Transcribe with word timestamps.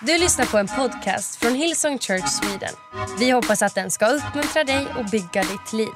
Du 0.00 0.18
lyssnar 0.18 0.46
på 0.46 0.58
en 0.58 0.68
podcast 0.68 1.36
från 1.36 1.54
Hillsong 1.54 1.98
Church 1.98 2.28
Sweden. 2.28 2.74
Vi 3.18 3.30
hoppas 3.30 3.62
att 3.62 3.74
den 3.74 3.90
ska 3.90 4.06
uppmuntra 4.06 4.64
dig 4.64 4.86
och 4.98 5.04
bygga 5.04 5.42
ditt 5.42 5.72
liv. 5.72 5.88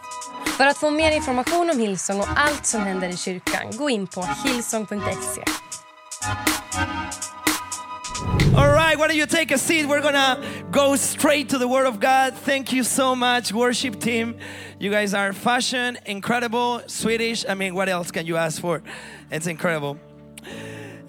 För 0.57 0.67
att 0.67 0.77
få 0.77 0.91
mer 0.91 1.13
information 1.13 1.71
om 1.71 1.79
Hillsong 1.79 2.21
och 2.21 2.29
allt 2.37 2.67
som 2.67 2.81
händer 2.81 3.09
i 3.09 3.17
kyrkan, 3.17 3.77
gå 3.77 3.91
in 3.91 4.07
på 4.07 4.29
hillsong.se. 4.45 5.43
All 8.57 8.73
right, 8.73 8.99
why 8.99 9.07
don't 9.09 9.17
you 9.17 9.27
take 9.27 9.55
a 9.55 9.59
seat? 9.59 9.87
We're 9.87 10.03
gonna 10.03 10.37
go 10.71 10.97
straight 10.97 11.49
to 11.51 11.59
the 11.59 11.69
Word 11.69 11.87
of 11.87 11.95
God. 11.95 12.35
Thank 12.45 12.73
you 12.73 12.85
so 12.85 13.15
much, 13.15 13.53
worship 13.53 14.01
team. 14.01 14.35
You 14.79 14.93
guys 14.93 15.15
are 15.15 15.33
fashion, 15.33 15.97
incredible, 16.07 16.81
Swedish. 16.87 17.45
I 17.49 17.55
mean, 17.55 17.75
what 17.75 17.89
else 17.89 18.11
can 18.11 18.27
you 18.27 18.39
ask 18.39 18.61
for? 18.61 18.83
It's 19.31 19.47
incredible. 19.47 19.97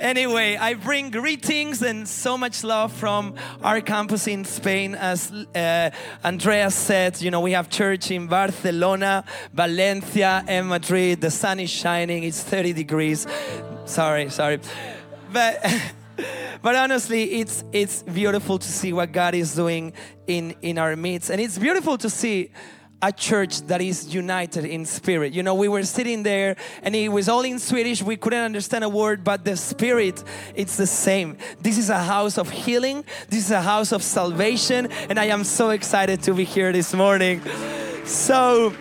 Anyway, 0.02 0.58
I 0.58 0.74
bring 0.74 1.12
greetings 1.12 1.84
and 1.84 2.10
so 2.10 2.36
much 2.36 2.64
love 2.64 2.92
from 2.92 3.36
our 3.62 3.82
campus 3.82 4.28
in 4.28 4.44
Spain. 4.46 4.96
As 4.96 5.32
uh, 5.32 5.92
Andreas 6.26 6.74
said, 6.74 7.22
you 7.22 7.30
know, 7.30 7.40
we 7.40 7.52
have 7.52 7.70
church 7.70 8.10
in 8.10 8.26
Barcelona, 8.26 9.24
Valencia, 9.54 10.44
and 10.48 10.70
Madrid. 10.70 11.22
The 11.22 11.30
sun 11.30 11.60
is 11.60 11.70
shining, 11.70 12.24
it's 12.24 12.42
30 12.42 12.74
degrees. 12.74 13.28
Sorry, 13.86 14.30
sorry. 14.32 14.60
But. 15.32 15.64
but 16.62 16.76
honestly 16.76 17.40
it's 17.40 17.64
it's 17.72 18.04
beautiful 18.04 18.60
to 18.60 18.68
see 18.68 18.94
what 18.94 19.12
god 19.12 19.34
is 19.34 19.56
doing 19.56 19.92
in 20.28 20.54
in 20.62 20.78
our 20.78 20.96
midst 20.96 21.32
and 21.32 21.42
it's 21.42 21.58
beautiful 21.58 21.98
to 21.98 22.10
see 22.12 22.52
a 23.02 23.12
church 23.12 23.62
that 23.64 23.82
is 23.82 24.14
united 24.14 24.66
in 24.66 24.86
spirit. 24.86 25.34
You 25.34 25.44
know, 25.44 25.56
we 25.56 25.68
were 25.68 25.84
sitting 25.84 26.24
there 26.24 26.56
and 26.84 26.96
it 26.96 27.10
was 27.10 27.28
all 27.28 27.42
in 27.42 27.58
Swedish. 27.58 28.04
We 28.04 28.16
couldn't 28.16 28.44
understand 28.44 28.84
a 28.84 28.90
word, 28.90 29.24
but 29.24 29.44
the 29.44 29.58
spirit, 29.58 30.24
it's 30.56 30.78
the 30.78 30.88
same. 30.88 31.38
This 31.60 31.78
is 31.78 31.90
a 31.90 32.04
house 32.04 32.38
of 32.38 32.50
healing. 32.50 33.04
This 33.30 33.46
is 33.46 33.52
a 33.52 33.62
house 33.62 33.92
of 33.92 34.04
salvation. 34.04 34.92
And 35.10 35.20
I 35.20 35.26
am 35.26 35.44
so 35.44 35.72
excited 35.72 36.22
to 36.24 36.34
be 36.34 36.44
here 36.44 36.72
this 36.72 36.94
morning. 36.94 37.42
So, 38.06 38.74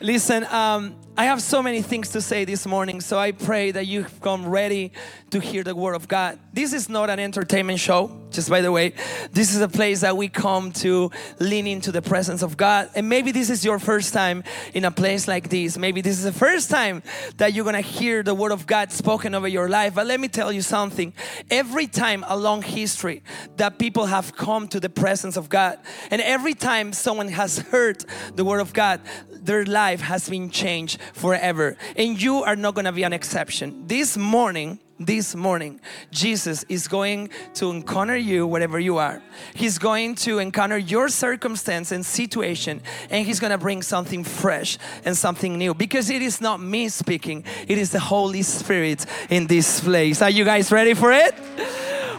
listen, 0.00 0.44
um, 0.44 0.96
I 1.16 1.24
have 1.24 1.42
so 1.42 1.62
many 1.62 1.82
things 1.82 2.10
to 2.10 2.20
say 2.20 2.44
this 2.44 2.66
morning, 2.66 3.00
so 3.00 3.18
I 3.18 3.32
pray 3.32 3.72
that 3.72 3.86
you've 3.86 4.20
come 4.20 4.46
ready 4.46 4.92
to 5.30 5.40
hear 5.40 5.62
the 5.62 5.74
Word 5.74 5.94
of 5.94 6.08
God. 6.08 6.38
This 6.52 6.72
is 6.72 6.88
not 6.88 7.10
an 7.10 7.18
entertainment 7.18 7.78
show, 7.78 8.19
just 8.30 8.48
by 8.48 8.60
the 8.60 8.72
way. 8.72 8.94
This 9.32 9.54
is 9.54 9.60
a 9.60 9.68
place 9.68 10.00
that 10.00 10.16
we 10.16 10.28
come 10.28 10.72
to 10.72 11.10
lean 11.38 11.66
into 11.66 11.92
the 11.92 12.02
presence 12.02 12.42
of 12.42 12.56
God. 12.56 12.90
And 12.94 13.08
maybe 13.08 13.32
this 13.32 13.50
is 13.50 13.64
your 13.64 13.78
first 13.78 14.12
time 14.12 14.42
in 14.74 14.84
a 14.84 14.90
place 14.90 15.28
like 15.28 15.48
this. 15.48 15.76
Maybe 15.76 16.00
this 16.00 16.18
is 16.18 16.24
the 16.24 16.32
first 16.32 16.70
time 16.70 17.02
that 17.36 17.52
you're 17.52 17.64
gonna 17.64 17.80
hear 17.80 18.22
the 18.22 18.34
Word 18.34 18.52
of 18.52 18.66
God 18.66 18.92
spoken 18.92 19.34
over 19.34 19.48
your 19.48 19.68
life. 19.68 19.94
But 19.94 20.06
let 20.06 20.20
me 20.20 20.28
tell 20.28 20.52
you 20.52 20.62
something 20.62 21.12
every 21.50 21.86
time 21.86 22.24
along 22.28 22.62
history 22.62 23.22
that 23.56 23.78
people 23.78 24.06
have 24.06 24.34
come 24.36 24.68
to 24.68 24.80
the 24.80 24.88
presence 24.88 25.36
of 25.36 25.48
God, 25.48 25.78
and 26.10 26.22
every 26.22 26.54
time 26.54 26.92
someone 26.92 27.28
has 27.28 27.58
heard 27.58 28.04
the 28.34 28.44
Word 28.44 28.60
of 28.60 28.72
God, 28.72 29.00
their 29.30 29.64
life 29.64 30.00
has 30.00 30.28
been 30.28 30.50
changed 30.50 31.00
forever. 31.12 31.76
And 31.96 32.20
you 32.20 32.42
are 32.42 32.56
not 32.56 32.76
to 32.76 32.92
be 32.92 33.02
an 33.02 33.12
exception. 33.12 33.86
This 33.86 34.16
morning, 34.16 34.78
this 35.00 35.34
morning, 35.34 35.80
Jesus 36.10 36.62
is 36.68 36.86
going 36.86 37.30
to 37.54 37.70
encounter 37.70 38.16
you 38.16 38.46
wherever 38.46 38.78
you 38.78 38.98
are. 38.98 39.22
He's 39.54 39.78
going 39.78 40.14
to 40.16 40.38
encounter 40.38 40.76
your 40.76 41.08
circumstance 41.08 41.90
and 41.90 42.04
situation, 42.04 42.82
and 43.08 43.26
He's 43.26 43.40
going 43.40 43.50
to 43.50 43.58
bring 43.58 43.82
something 43.82 44.22
fresh 44.22 44.78
and 45.04 45.16
something 45.16 45.56
new 45.56 45.72
because 45.72 46.10
it 46.10 46.20
is 46.20 46.40
not 46.40 46.60
me 46.60 46.90
speaking, 46.90 47.44
it 47.66 47.78
is 47.78 47.90
the 47.90 48.00
Holy 48.00 48.42
Spirit 48.42 49.06
in 49.30 49.46
this 49.46 49.80
place. 49.80 50.20
Are 50.20 50.30
you 50.30 50.44
guys 50.44 50.70
ready 50.70 50.92
for 50.92 51.10
it? 51.10 51.34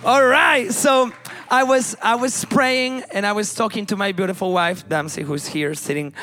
All 0.03 0.25
right, 0.25 0.71
so 0.71 1.11
I 1.49 1.63
was 1.63 1.95
I 2.01 2.15
was 2.15 2.43
praying 2.45 3.03
and 3.13 3.25
I 3.25 3.33
was 3.33 3.53
talking 3.53 3.85
to 3.87 3.95
my 3.95 4.11
beautiful 4.11 4.51
wife, 4.51 4.89
Damsey, 4.89 5.21
who's 5.21 5.45
here 5.45 5.75
sitting. 5.75 6.13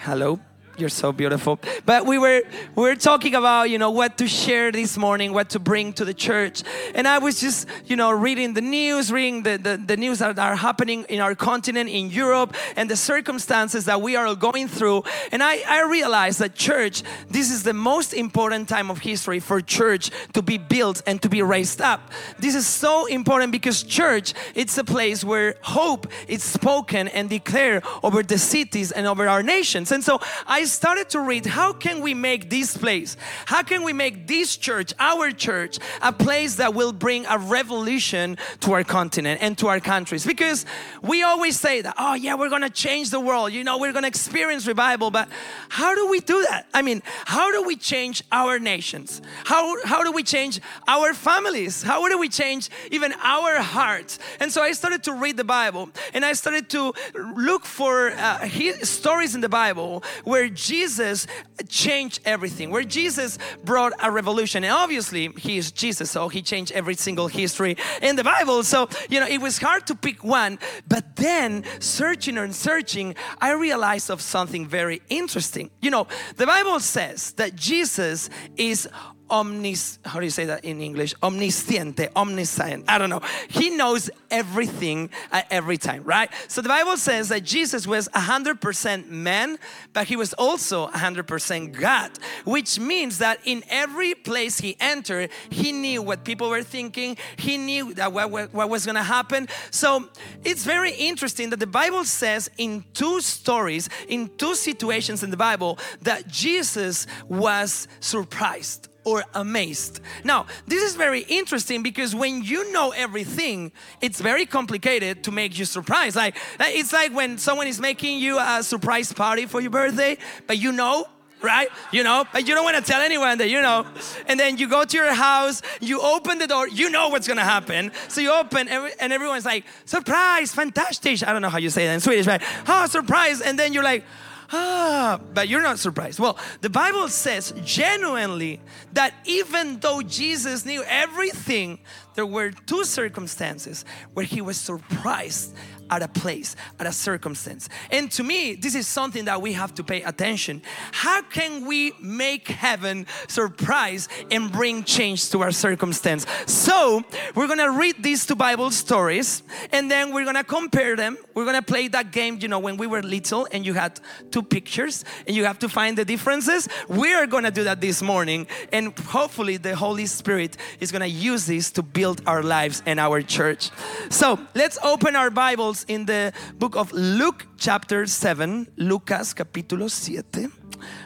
Hello 0.00 0.40
you're 0.76 0.88
so 0.88 1.12
beautiful. 1.12 1.58
But 1.84 2.06
we 2.06 2.18
were 2.18 2.42
we 2.74 2.82
were 2.82 2.96
talking 2.96 3.34
about 3.34 3.70
you 3.70 3.78
know 3.78 3.90
what 3.90 4.18
to 4.18 4.26
share 4.26 4.72
this 4.72 4.96
morning, 4.96 5.32
what 5.32 5.50
to 5.50 5.58
bring 5.58 5.92
to 5.94 6.04
the 6.04 6.14
church, 6.14 6.62
and 6.94 7.06
I 7.06 7.18
was 7.18 7.40
just 7.40 7.68
you 7.86 7.96
know 7.96 8.10
reading 8.10 8.54
the 8.54 8.60
news, 8.60 9.12
reading 9.12 9.42
the, 9.42 9.58
the, 9.58 9.76
the 9.76 9.96
news 9.96 10.20
that 10.20 10.38
are 10.38 10.56
happening 10.56 11.04
in 11.08 11.20
our 11.20 11.34
continent, 11.34 11.90
in 11.90 12.10
Europe, 12.10 12.54
and 12.76 12.88
the 12.88 12.96
circumstances 12.96 13.84
that 13.84 14.00
we 14.00 14.16
are 14.16 14.34
going 14.34 14.68
through. 14.68 15.04
And 15.30 15.42
I, 15.42 15.62
I 15.68 15.82
realized 15.82 16.38
that 16.38 16.54
church, 16.54 17.02
this 17.28 17.50
is 17.50 17.62
the 17.62 17.74
most 17.74 18.12
important 18.14 18.68
time 18.68 18.90
of 18.90 18.98
history 18.98 19.40
for 19.40 19.60
church 19.60 20.10
to 20.32 20.42
be 20.42 20.58
built 20.58 21.02
and 21.06 21.20
to 21.22 21.28
be 21.28 21.42
raised 21.42 21.80
up. 21.80 22.10
This 22.38 22.54
is 22.54 22.66
so 22.66 23.06
important 23.06 23.52
because 23.52 23.82
church, 23.82 24.34
it's 24.54 24.78
a 24.78 24.84
place 24.84 25.22
where 25.24 25.56
hope 25.62 26.06
is 26.28 26.42
spoken 26.42 27.08
and 27.08 27.28
declared 27.28 27.84
over 28.02 28.22
the 28.22 28.38
cities 28.38 28.92
and 28.92 29.06
over 29.06 29.28
our 29.28 29.42
nations. 29.42 29.92
And 29.92 30.02
so 30.02 30.20
I 30.46 30.61
I 30.62 30.66
started 30.66 31.10
to 31.10 31.18
read 31.18 31.44
how 31.44 31.72
can 31.72 32.02
we 32.02 32.14
make 32.14 32.48
this 32.48 32.76
place, 32.76 33.16
how 33.46 33.64
can 33.64 33.82
we 33.82 33.92
make 33.92 34.28
this 34.28 34.56
church, 34.56 34.94
our 35.00 35.32
church, 35.32 35.80
a 36.00 36.12
place 36.12 36.54
that 36.54 36.72
will 36.72 36.92
bring 36.92 37.26
a 37.26 37.36
revolution 37.36 38.38
to 38.60 38.72
our 38.74 38.84
continent 38.84 39.42
and 39.42 39.58
to 39.58 39.66
our 39.66 39.80
countries? 39.80 40.24
Because 40.24 40.64
we 41.02 41.24
always 41.24 41.58
say 41.58 41.80
that, 41.80 41.96
oh 41.98 42.14
yeah, 42.14 42.36
we're 42.36 42.48
gonna 42.48 42.70
change 42.70 43.10
the 43.10 43.18
world, 43.18 43.50
you 43.52 43.64
know, 43.64 43.76
we're 43.76 43.92
gonna 43.92 44.06
experience 44.06 44.68
revival, 44.68 45.10
but 45.10 45.28
how 45.68 45.96
do 45.96 46.08
we 46.08 46.20
do 46.20 46.46
that? 46.48 46.68
I 46.72 46.82
mean, 46.82 47.02
how 47.24 47.50
do 47.50 47.66
we 47.66 47.74
change 47.74 48.22
our 48.30 48.60
nations? 48.60 49.20
How, 49.42 49.84
how 49.84 50.04
do 50.04 50.12
we 50.12 50.22
change 50.22 50.60
our 50.86 51.12
families? 51.12 51.82
How 51.82 52.08
do 52.08 52.16
we 52.18 52.28
change 52.28 52.70
even 52.92 53.12
our 53.20 53.56
hearts? 53.56 54.20
And 54.38 54.52
so 54.52 54.62
I 54.62 54.70
started 54.74 55.02
to 55.04 55.12
read 55.14 55.36
the 55.36 55.42
Bible 55.42 55.90
and 56.14 56.24
I 56.24 56.34
started 56.34 56.70
to 56.70 56.92
look 57.16 57.64
for 57.64 58.10
uh, 58.10 58.48
stories 58.84 59.34
in 59.34 59.40
the 59.40 59.48
Bible 59.48 60.04
where 60.22 60.51
Jesus 60.54 61.26
changed 61.68 62.20
everything, 62.24 62.70
where 62.70 62.84
Jesus 62.84 63.38
brought 63.64 63.92
a 64.02 64.10
revolution. 64.10 64.64
And 64.64 64.72
obviously, 64.72 65.28
he 65.38 65.58
is 65.58 65.72
Jesus, 65.72 66.10
so 66.10 66.28
he 66.28 66.42
changed 66.42 66.72
every 66.72 66.94
single 66.94 67.28
history 67.28 67.76
in 68.00 68.16
the 68.16 68.24
Bible. 68.24 68.62
So, 68.62 68.88
you 69.08 69.20
know, 69.20 69.26
it 69.26 69.40
was 69.40 69.58
hard 69.58 69.86
to 69.88 69.94
pick 69.94 70.22
one. 70.22 70.58
But 70.88 71.16
then, 71.16 71.64
searching 71.80 72.38
and 72.38 72.54
searching, 72.54 73.14
I 73.40 73.52
realized 73.52 74.10
of 74.10 74.20
something 74.20 74.66
very 74.66 75.02
interesting. 75.08 75.70
You 75.80 75.90
know, 75.90 76.06
the 76.36 76.46
Bible 76.46 76.80
says 76.80 77.32
that 77.32 77.56
Jesus 77.56 78.30
is 78.56 78.88
omnis, 79.32 79.98
how 80.04 80.20
do 80.20 80.26
you 80.26 80.30
say 80.30 80.44
that 80.44 80.64
in 80.64 80.80
English? 80.82 81.14
Omnisciente, 81.22 82.10
omniscient. 82.14 82.84
I 82.86 82.98
don't 82.98 83.08
know. 83.08 83.22
He 83.48 83.70
knows 83.70 84.10
everything 84.30 85.08
at 85.32 85.46
every 85.50 85.78
time, 85.78 86.04
right? 86.04 86.30
So 86.48 86.60
the 86.60 86.68
Bible 86.68 86.98
says 86.98 87.30
that 87.30 87.42
Jesus 87.42 87.86
was 87.86 88.08
100% 88.10 89.08
man, 89.08 89.58
but 89.94 90.06
he 90.06 90.16
was 90.16 90.34
also 90.34 90.88
100% 90.88 91.72
God, 91.72 92.10
which 92.44 92.78
means 92.78 93.18
that 93.18 93.40
in 93.44 93.64
every 93.70 94.14
place 94.14 94.60
he 94.60 94.76
entered, 94.78 95.30
he 95.48 95.72
knew 95.72 96.02
what 96.02 96.24
people 96.24 96.50
were 96.50 96.62
thinking, 96.62 97.16
he 97.36 97.56
knew 97.56 97.94
that 97.94 98.12
what, 98.12 98.30
what 98.30 98.68
was 98.68 98.84
going 98.84 98.96
to 98.96 99.02
happen. 99.02 99.48
So 99.70 100.10
it's 100.44 100.64
very 100.64 100.92
interesting 100.92 101.48
that 101.50 101.60
the 101.60 101.66
Bible 101.66 102.04
says 102.04 102.50
in 102.58 102.84
two 102.92 103.22
stories, 103.22 103.88
in 104.08 104.30
two 104.36 104.54
situations 104.54 105.22
in 105.22 105.30
the 105.30 105.38
Bible, 105.38 105.78
that 106.02 106.28
Jesus 106.28 107.06
was 107.28 107.88
surprised 108.00 108.88
or 109.04 109.24
amazed. 109.34 110.00
Now, 110.24 110.46
this 110.66 110.82
is 110.82 110.94
very 110.94 111.20
interesting 111.28 111.82
because 111.82 112.14
when 112.14 112.42
you 112.42 112.72
know 112.72 112.90
everything, 112.90 113.72
it's 114.00 114.20
very 114.20 114.46
complicated 114.46 115.24
to 115.24 115.32
make 115.32 115.58
you 115.58 115.64
surprised. 115.64 116.16
Like 116.16 116.36
eh, 116.60 116.72
it's 116.74 116.92
like 116.92 117.14
when 117.14 117.38
someone 117.38 117.66
is 117.66 117.80
making 117.80 118.18
you 118.18 118.38
a 118.38 118.62
surprise 118.62 119.12
party 119.12 119.46
for 119.46 119.60
your 119.60 119.70
birthday, 119.70 120.18
but 120.46 120.58
you 120.58 120.72
know 120.72 121.06
right? 121.42 121.68
You 121.90 122.04
know, 122.04 122.24
but 122.32 122.46
you 122.46 122.54
don't 122.54 122.64
want 122.64 122.76
to 122.76 122.82
tell 122.82 123.00
anyone 123.00 123.38
that 123.38 123.48
you 123.48 123.60
know. 123.60 123.84
And 124.26 124.38
then 124.38 124.58
you 124.58 124.68
go 124.68 124.84
to 124.84 124.96
your 124.96 125.12
house, 125.12 125.60
you 125.80 126.00
open 126.00 126.38
the 126.38 126.46
door, 126.46 126.68
you 126.68 126.88
know 126.88 127.08
what's 127.08 127.26
gonna 127.26 127.42
happen. 127.42 127.90
So 128.08 128.20
you 128.20 128.32
open, 128.32 128.68
and 128.68 129.12
everyone's 129.12 129.44
like, 129.44 129.64
surprise, 129.84 130.54
fantastic. 130.54 131.26
I 131.26 131.32
don't 131.32 131.42
know 131.42 131.48
how 131.48 131.58
you 131.58 131.70
say 131.70 131.86
that 131.86 131.94
in 131.94 132.00
Swedish, 132.00 132.26
right? 132.26 132.42
Oh, 132.68 132.86
surprise. 132.86 133.40
And 133.40 133.58
then 133.58 133.72
you're 133.72 133.82
like, 133.82 134.04
ah, 134.52 135.20
but 135.34 135.48
you're 135.48 135.62
not 135.62 135.78
surprised. 135.78 136.18
Well, 136.18 136.38
the 136.60 136.70
Bible 136.70 137.08
says 137.08 137.52
genuinely 137.64 138.60
that 138.92 139.14
even 139.24 139.80
though 139.80 140.02
Jesus 140.02 140.64
knew 140.64 140.82
everything, 140.86 141.80
there 142.14 142.26
were 142.26 142.50
two 142.50 142.84
circumstances 142.84 143.84
where 144.12 144.26
he 144.26 144.40
was 144.40 144.56
surprised 144.56 145.54
at 145.90 146.02
a 146.02 146.08
place, 146.08 146.56
at 146.78 146.86
a 146.86 146.92
circumstance. 146.92 147.68
And 147.90 148.10
to 148.12 148.22
me, 148.22 148.54
this 148.54 148.74
is 148.74 148.86
something 148.86 149.26
that 149.26 149.40
we 149.42 149.52
have 149.52 149.74
to 149.74 149.84
pay 149.84 150.02
attention. 150.02 150.62
How 150.92 151.22
can 151.22 151.66
we 151.66 151.92
make 152.00 152.48
heaven 152.48 153.06
surprise 153.28 154.08
and 154.30 154.50
bring 154.50 154.84
change 154.84 155.30
to 155.30 155.42
our 155.42 155.52
circumstance? 155.52 156.26
So, 156.46 157.02
we're 157.34 157.48
gonna 157.48 157.70
read 157.70 158.02
these 158.02 158.26
two 158.26 158.34
Bible 158.34 158.70
stories 158.70 159.42
and 159.72 159.90
then 159.90 160.12
we're 160.12 160.24
gonna 160.24 160.44
compare 160.44 160.96
them. 160.96 161.18
We're 161.34 161.44
gonna 161.44 161.62
play 161.62 161.88
that 161.88 162.12
game, 162.12 162.38
you 162.40 162.48
know, 162.48 162.58
when 162.58 162.76
we 162.76 162.86
were 162.86 163.02
little 163.02 163.46
and 163.52 163.66
you 163.66 163.74
had 163.74 164.00
two 164.30 164.42
pictures 164.42 165.04
and 165.26 165.36
you 165.36 165.44
have 165.44 165.58
to 165.60 165.68
find 165.68 165.98
the 165.98 166.04
differences. 166.04 166.68
We 166.88 167.12
are 167.12 167.26
to 167.44 167.50
do 167.50 167.64
that 167.64 167.80
this 167.80 168.02
morning. 168.02 168.46
And 168.72 168.96
hopefully, 168.98 169.56
the 169.56 169.74
Holy 169.74 170.06
Spirit 170.06 170.56
is 170.80 170.90
to 171.02 171.08
use 171.08 171.46
this 171.46 171.70
to 171.72 171.82
build 171.82 172.22
our 172.26 172.42
lives 172.42 172.82
and 172.86 173.00
our 173.00 173.22
church. 173.22 173.70
So 174.10 174.38
let's 174.54 174.78
open 174.82 175.16
our 175.16 175.30
Bibles 175.72 175.84
in 175.88 176.04
the 176.04 176.32
book 176.58 176.76
of 176.76 176.92
Luke, 176.92 177.46
chapter 177.56 178.06
7, 178.06 178.66
Lucas 178.76 179.32
capítulo 179.32 179.88
7, 179.88 180.52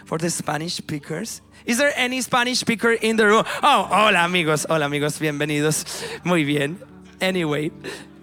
for 0.05 0.19
the 0.19 0.29
Spanish 0.29 0.75
speakers. 0.75 1.41
Is 1.65 1.79
there 1.79 1.93
any 1.95 2.21
Spanish 2.21 2.59
speaker 2.59 2.93
in 2.93 3.17
the 3.17 3.27
room? 3.27 3.45
Oh, 3.63 3.87
hola 3.89 4.25
amigos, 4.25 4.67
hola 4.69 4.87
amigos, 4.87 5.19
bienvenidos. 5.21 5.85
Muy 6.25 6.45
bien. 6.45 6.79
Anyway, 7.21 7.71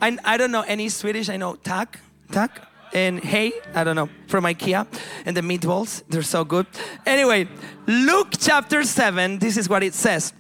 I, 0.01 0.17
I 0.25 0.37
don't 0.37 0.51
know 0.51 0.65
any 0.67 0.89
Swedish. 0.89 1.29
I 1.29 1.37
know 1.37 1.55
tak, 1.55 1.99
tak, 2.29 2.67
and 2.93 3.23
hey, 3.23 3.53
I 3.73 3.85
don't 3.85 3.95
know, 3.95 4.09
from 4.27 4.43
IKEA. 4.43 4.85
And 5.25 5.37
the 5.37 5.41
meatballs, 5.41 6.03
they're 6.09 6.23
so 6.23 6.43
good. 6.43 6.67
Anyway, 7.05 7.47
Luke 7.87 8.33
chapter 8.37 8.83
7, 8.83 9.39
this 9.39 9.55
is 9.55 9.69
what 9.69 9.81
it 9.81 9.93
says. 9.93 10.33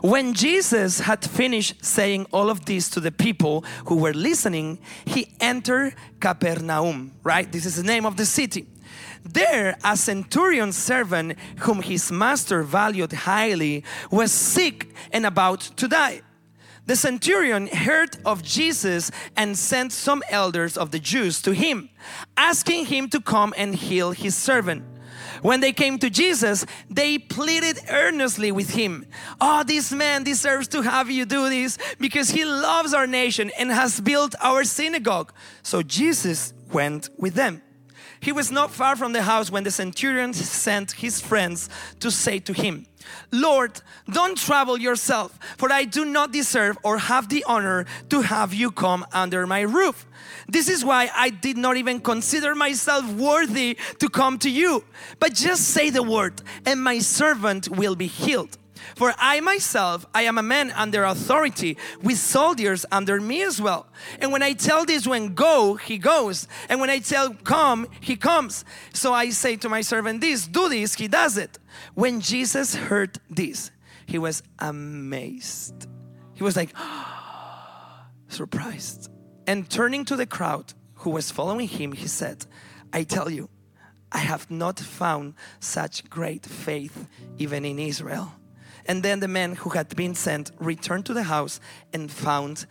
When 0.00 0.34
Jesus 0.34 1.00
had 1.00 1.24
finished 1.24 1.84
saying 1.84 2.26
all 2.32 2.50
of 2.50 2.64
this 2.64 2.88
to 2.90 3.00
the 3.00 3.12
people 3.12 3.64
who 3.86 3.96
were 3.96 4.14
listening, 4.14 4.78
he 5.04 5.28
entered 5.40 5.94
Capernaum, 6.20 7.12
right? 7.22 7.50
This 7.50 7.66
is 7.66 7.76
the 7.76 7.82
name 7.82 8.06
of 8.06 8.16
the 8.16 8.26
city. 8.26 8.66
There, 9.24 9.76
a 9.84 9.96
centurion 9.96 10.72
servant 10.72 11.38
whom 11.60 11.82
his 11.82 12.10
master 12.10 12.62
valued 12.62 13.12
highly 13.12 13.84
was 14.10 14.32
sick 14.32 14.94
and 15.12 15.26
about 15.26 15.60
to 15.76 15.88
die. 15.88 16.22
The 16.86 16.96
centurion 16.96 17.66
heard 17.66 18.16
of 18.24 18.42
Jesus 18.42 19.10
and 19.36 19.58
sent 19.58 19.92
some 19.92 20.22
elders 20.30 20.78
of 20.78 20.90
the 20.90 20.98
Jews 20.98 21.42
to 21.42 21.52
him, 21.52 21.90
asking 22.34 22.86
him 22.86 23.10
to 23.10 23.20
come 23.20 23.52
and 23.58 23.74
heal 23.74 24.12
his 24.12 24.34
servant. 24.34 24.84
When 25.42 25.60
they 25.60 25.72
came 25.72 25.98
to 25.98 26.10
Jesus, 26.10 26.66
they 26.90 27.18
pleaded 27.18 27.78
earnestly 27.88 28.52
with 28.52 28.70
him. 28.70 29.06
Oh, 29.40 29.62
this 29.62 29.92
man 29.92 30.24
deserves 30.24 30.68
to 30.68 30.82
have 30.82 31.10
you 31.10 31.24
do 31.24 31.48
this 31.48 31.78
because 31.98 32.30
he 32.30 32.44
loves 32.44 32.94
our 32.94 33.06
nation 33.06 33.50
and 33.58 33.70
has 33.70 34.00
built 34.00 34.34
our 34.40 34.64
synagogue. 34.64 35.32
So 35.62 35.82
Jesus 35.82 36.52
went 36.72 37.08
with 37.16 37.34
them. 37.34 37.62
He 38.20 38.32
was 38.32 38.50
not 38.50 38.72
far 38.72 38.96
from 38.96 39.12
the 39.12 39.22
house 39.22 39.50
when 39.50 39.64
the 39.64 39.70
centurion 39.70 40.32
sent 40.34 40.92
his 40.92 41.20
friends 41.20 41.68
to 42.00 42.10
say 42.10 42.40
to 42.40 42.52
him, 42.52 42.86
Lord, 43.30 43.80
don't 44.10 44.36
trouble 44.36 44.78
yourself, 44.78 45.38
for 45.56 45.72
I 45.72 45.84
do 45.84 46.04
not 46.04 46.32
deserve 46.32 46.76
or 46.82 46.98
have 46.98 47.28
the 47.28 47.44
honor 47.44 47.86
to 48.10 48.20
have 48.20 48.52
you 48.52 48.70
come 48.70 49.06
under 49.12 49.46
my 49.46 49.60
roof. 49.60 50.06
This 50.48 50.68
is 50.68 50.84
why 50.84 51.10
I 51.14 51.30
did 51.30 51.56
not 51.56 51.76
even 51.76 52.00
consider 52.00 52.54
myself 52.54 53.10
worthy 53.12 53.78
to 53.98 54.08
come 54.08 54.38
to 54.40 54.50
you. 54.50 54.84
But 55.20 55.34
just 55.34 55.64
say 55.64 55.90
the 55.90 56.02
word, 56.02 56.42
and 56.66 56.82
my 56.82 56.98
servant 56.98 57.68
will 57.68 57.94
be 57.94 58.06
healed. 58.06 58.57
For 58.94 59.14
I 59.18 59.40
myself, 59.40 60.06
I 60.14 60.22
am 60.22 60.38
a 60.38 60.42
man 60.42 60.70
under 60.72 61.04
authority 61.04 61.76
with 62.02 62.18
soldiers 62.18 62.84
under 62.90 63.20
me 63.20 63.42
as 63.42 63.60
well. 63.60 63.86
And 64.20 64.32
when 64.32 64.42
I 64.42 64.52
tell 64.52 64.84
this 64.84 65.06
one, 65.06 65.34
go, 65.34 65.74
he 65.74 65.98
goes. 65.98 66.48
And 66.68 66.80
when 66.80 66.90
I 66.90 66.98
tell 66.98 67.34
come, 67.34 67.86
he 68.00 68.16
comes. 68.16 68.64
So 68.92 69.12
I 69.12 69.30
say 69.30 69.56
to 69.56 69.68
my 69.68 69.80
servant 69.80 70.20
this, 70.20 70.46
do 70.46 70.68
this, 70.68 70.94
he 70.94 71.08
does 71.08 71.36
it. 71.36 71.58
When 71.94 72.20
Jesus 72.20 72.74
heard 72.74 73.18
this, 73.30 73.70
he 74.06 74.18
was 74.18 74.42
amazed. 74.58 75.86
He 76.34 76.42
was 76.42 76.56
like, 76.56 76.74
surprised. 78.28 79.10
And 79.46 79.68
turning 79.68 80.04
to 80.06 80.16
the 80.16 80.26
crowd 80.26 80.74
who 80.96 81.10
was 81.10 81.30
following 81.30 81.68
him, 81.68 81.92
he 81.92 82.06
said, 82.06 82.46
I 82.92 83.02
tell 83.02 83.30
you, 83.30 83.48
I 84.10 84.18
have 84.18 84.50
not 84.50 84.78
found 84.78 85.34
such 85.60 86.08
great 86.08 86.46
faith 86.46 87.06
even 87.36 87.64
in 87.64 87.78
Israel. 87.78 88.32
And 88.88 89.02
then 89.02 89.20
the 89.20 89.28
man 89.28 89.54
who 89.54 89.70
had 89.70 89.94
been 89.94 90.14
sent 90.14 90.50
returned 90.58 91.04
to 91.06 91.14
the 91.14 91.24
house 91.24 91.60
and 91.92 92.10
found 92.10 92.64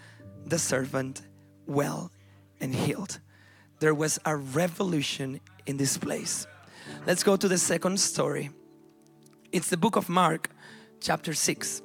the 0.46 0.58
servant 0.58 1.22
well 1.68 2.12
and 2.60 2.74
healed. 2.74 3.20
There 3.80 3.94
was 3.94 4.18
a 4.26 4.36
revolution 4.36 5.40
in 5.68 5.78
this 5.78 5.96
place. 5.98 6.48
Let's 7.06 7.24
go 7.24 7.38
to 7.38 7.48
the 7.48 7.60
second 7.60 8.00
story. 8.00 8.50
It's 9.52 9.70
the 9.70 9.78
book 9.78 9.96
of 9.96 10.10
Mark, 10.10 10.50
chapter 11.00 11.36
6. 11.36 11.84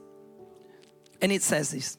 And 1.20 1.30
it 1.30 1.42
says 1.42 1.70
this 1.70 1.98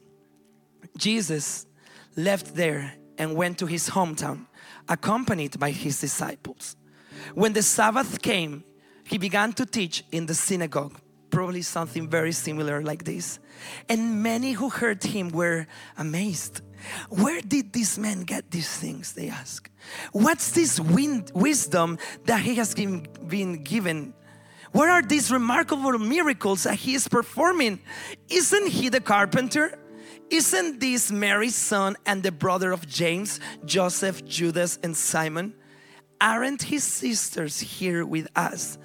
Jesus 0.97 1.67
left 2.15 2.55
there 2.55 2.95
and 3.19 3.35
went 3.35 3.59
to 3.59 3.67
his 3.67 3.91
hometown, 3.91 4.47
accompanied 4.89 5.59
by 5.59 5.69
his 5.69 6.01
disciples. 6.01 6.75
When 7.35 7.53
the 7.53 7.61
Sabbath 7.61 8.23
came, 8.23 8.63
he 9.05 9.19
began 9.19 9.53
to 9.53 9.67
teach 9.67 10.03
in 10.11 10.25
the 10.25 10.33
synagogue 10.33 10.99
probably 11.33 11.63
something 11.63 12.07
very 12.07 12.31
similar 12.31 12.81
like 12.83 13.03
this. 13.03 13.39
And 13.89 14.21
many 14.21 14.51
who 14.51 14.69
heard 14.69 15.03
him 15.03 15.29
were 15.29 15.65
amazed. 15.97 16.61
Where 17.09 17.41
did 17.41 17.73
this 17.73 17.97
man 17.97 18.21
get 18.21 18.51
these 18.51 18.69
things? 18.69 19.13
They 19.13 19.29
ask. 19.29 19.69
What's 20.11 20.51
this 20.51 20.79
wind, 20.79 21.31
wisdom 21.33 21.97
that 22.25 22.41
he 22.41 22.55
has 22.55 22.75
been 22.75 23.63
given? 23.63 24.13
Where 24.71 24.89
are 24.89 25.01
these 25.01 25.31
remarkable 25.31 25.97
miracles 25.97 26.63
that 26.63 26.75
he 26.75 26.93
is 26.93 27.07
performing? 27.07 27.79
Isn't 28.29 28.67
he 28.67 28.89
the 28.89 29.01
carpenter? 29.01 29.77
Isn't 30.29 30.79
this 30.79 31.11
Mary's 31.11 31.55
son 31.55 31.95
and 32.05 32.23
the 32.23 32.31
brother 32.31 32.71
of 32.71 32.87
James, 32.87 33.39
Joseph, 33.65 34.23
Judas, 34.25 34.79
and 34.83 34.95
Simon? 34.95 35.53
Aren't 36.21 36.63
his 36.63 36.83
sisters 36.83 37.59
here 37.59 38.05
with 38.05 38.27
us? 38.35 38.77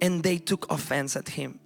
And 0.00 0.22
they 0.22 0.38
took 0.38 0.70
offense 0.70 1.16
at 1.16 1.28
him. 1.30 1.60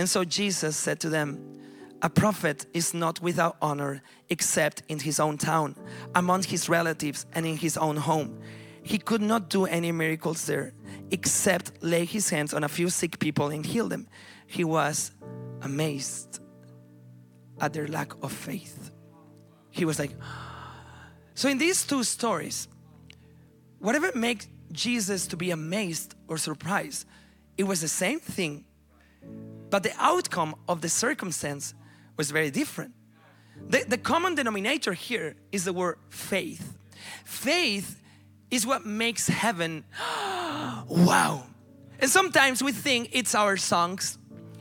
And 0.00 0.08
so 0.08 0.24
Jesus 0.24 0.78
said 0.78 0.98
to 1.00 1.10
them, 1.10 1.60
a 2.00 2.08
prophet 2.08 2.64
is 2.72 2.94
not 2.94 3.20
without 3.20 3.58
honor 3.60 4.00
except 4.30 4.82
in 4.88 4.98
his 4.98 5.20
own 5.20 5.36
town, 5.36 5.76
among 6.14 6.44
his 6.44 6.70
relatives, 6.70 7.26
and 7.34 7.44
in 7.44 7.58
his 7.58 7.76
own 7.76 7.98
home. 7.98 8.40
He 8.82 8.96
could 8.96 9.20
not 9.20 9.50
do 9.50 9.66
any 9.66 9.92
miracles 9.92 10.46
there 10.46 10.72
except 11.10 11.82
lay 11.82 12.06
his 12.06 12.30
hands 12.30 12.54
on 12.54 12.64
a 12.64 12.68
few 12.68 12.88
sick 12.88 13.18
people 13.18 13.48
and 13.48 13.66
heal 13.66 13.88
them. 13.88 14.08
He 14.46 14.64
was 14.64 15.10
amazed 15.60 16.40
at 17.60 17.74
their 17.74 17.86
lack 17.86 18.14
of 18.22 18.32
faith. 18.32 18.90
He 19.68 19.84
was 19.84 19.98
like, 19.98 20.12
so 21.34 21.50
in 21.50 21.58
these 21.58 21.84
two 21.84 22.04
stories, 22.04 22.68
whatever 23.78 24.10
makes 24.14 24.48
Jesus 24.72 25.26
to 25.26 25.36
be 25.36 25.50
amazed 25.50 26.14
or 26.26 26.38
surprised, 26.38 27.06
it 27.58 27.64
was 27.64 27.82
the 27.82 27.88
same 27.88 28.18
thing 28.18 28.64
but 29.70 29.82
the 29.82 29.92
outcome 29.98 30.54
of 30.68 30.80
the 30.80 30.88
circumstance 30.88 31.74
was 32.16 32.30
very 32.30 32.50
different. 32.50 32.92
The, 33.68 33.84
the 33.86 33.98
common 33.98 34.34
denominator 34.34 34.92
here 34.92 35.36
is 35.52 35.64
the 35.64 35.72
word 35.72 35.98
faith. 36.08 36.76
Faith 37.24 38.02
is 38.50 38.66
what 38.66 38.84
makes 38.84 39.28
heaven 39.28 39.84
wow. 40.88 41.44
And 42.00 42.10
sometimes 42.10 42.62
we 42.62 42.72
think 42.72 43.10
it's 43.12 43.34
our 43.34 43.56
songs, 43.56 44.18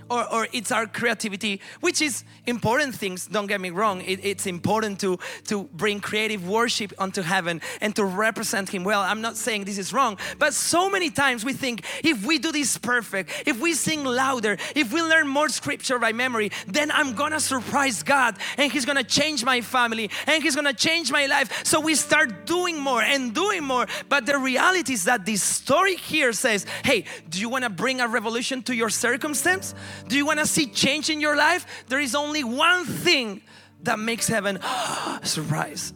or, 0.10 0.32
or 0.34 0.48
it's 0.52 0.72
our 0.72 0.88
creativity, 0.88 1.62
which 1.82 2.02
is 2.02 2.24
important 2.46 2.96
things, 2.96 3.28
don't 3.28 3.48
get 3.48 3.62
me 3.62 3.70
wrong. 3.70 4.02
It, 4.02 4.20
it's 4.24 4.46
important 4.48 5.00
to, 5.02 5.20
to 5.46 5.64
bring 5.74 6.00
creative 6.00 6.48
worship 6.48 6.94
onto 6.98 7.22
heaven 7.22 7.62
and 7.82 7.96
to 7.96 8.06
represent 8.06 8.70
Him 8.70 8.84
well. 8.84 9.02
I'm 9.02 9.22
not 9.22 9.38
saying 9.38 9.66
this 9.66 9.78
is 9.78 9.94
wrong, 9.94 10.18
but 10.38 10.54
so 10.54 10.90
many 10.90 11.10
times 11.10 11.46
we 11.46 11.54
think 11.54 11.84
if 12.04 12.26
we 12.26 12.40
do 12.40 12.52
this 12.52 12.78
perfect, 12.78 13.44
if 13.46 13.60
we 13.60 13.74
sing 13.74 14.04
louder, 14.04 14.58
if 14.76 14.92
we 14.94 15.02
learn 15.02 15.28
more 15.28 15.50
scripture 15.50 16.00
by 16.00 16.12
memory, 16.12 16.52
then 16.68 16.92
I'm 16.92 17.14
gonna 17.14 17.40
surprise 17.40 18.04
God 18.04 18.38
and 18.58 18.72
He's 18.72 18.86
gonna 18.86 19.04
change 19.04 19.44
my 19.44 19.62
family 19.62 20.10
and 20.28 20.44
He's 20.44 20.56
gonna 20.56 20.74
change 20.74 21.12
my 21.12 21.26
life. 21.26 21.66
So 21.66 21.80
we 21.80 21.96
start 21.96 22.46
doing 22.46 22.80
more 22.80 23.02
and 23.02 23.34
doing 23.34 23.64
more. 23.64 23.88
But 24.08 24.26
the 24.26 24.38
reality 24.38 24.94
is 24.94 25.06
that 25.06 25.26
this 25.26 25.44
story 25.44 25.96
here 25.96 26.34
says, 26.34 26.66
hey, 26.84 27.06
do 27.30 27.40
you 27.40 27.50
wanna 27.50 27.70
bring 27.70 28.02
a 28.02 28.08
revolution 28.08 28.64
to 28.64 28.76
your 28.76 28.90
circumstance? 28.90 29.76
Do 30.08 30.18
you 30.18 30.26
want 30.26 30.40
to 30.40 30.46
see 30.46 30.68
change 30.68 31.10
in 31.10 31.22
your 31.22 31.36
life? 31.36 31.66
There 31.88 32.00
is 32.00 32.16
only 32.16 32.44
one 32.44 32.86
thing 32.86 33.42
that 33.84 34.00
makes 34.00 34.28
heaven 34.28 34.60
surprise. 35.24 35.94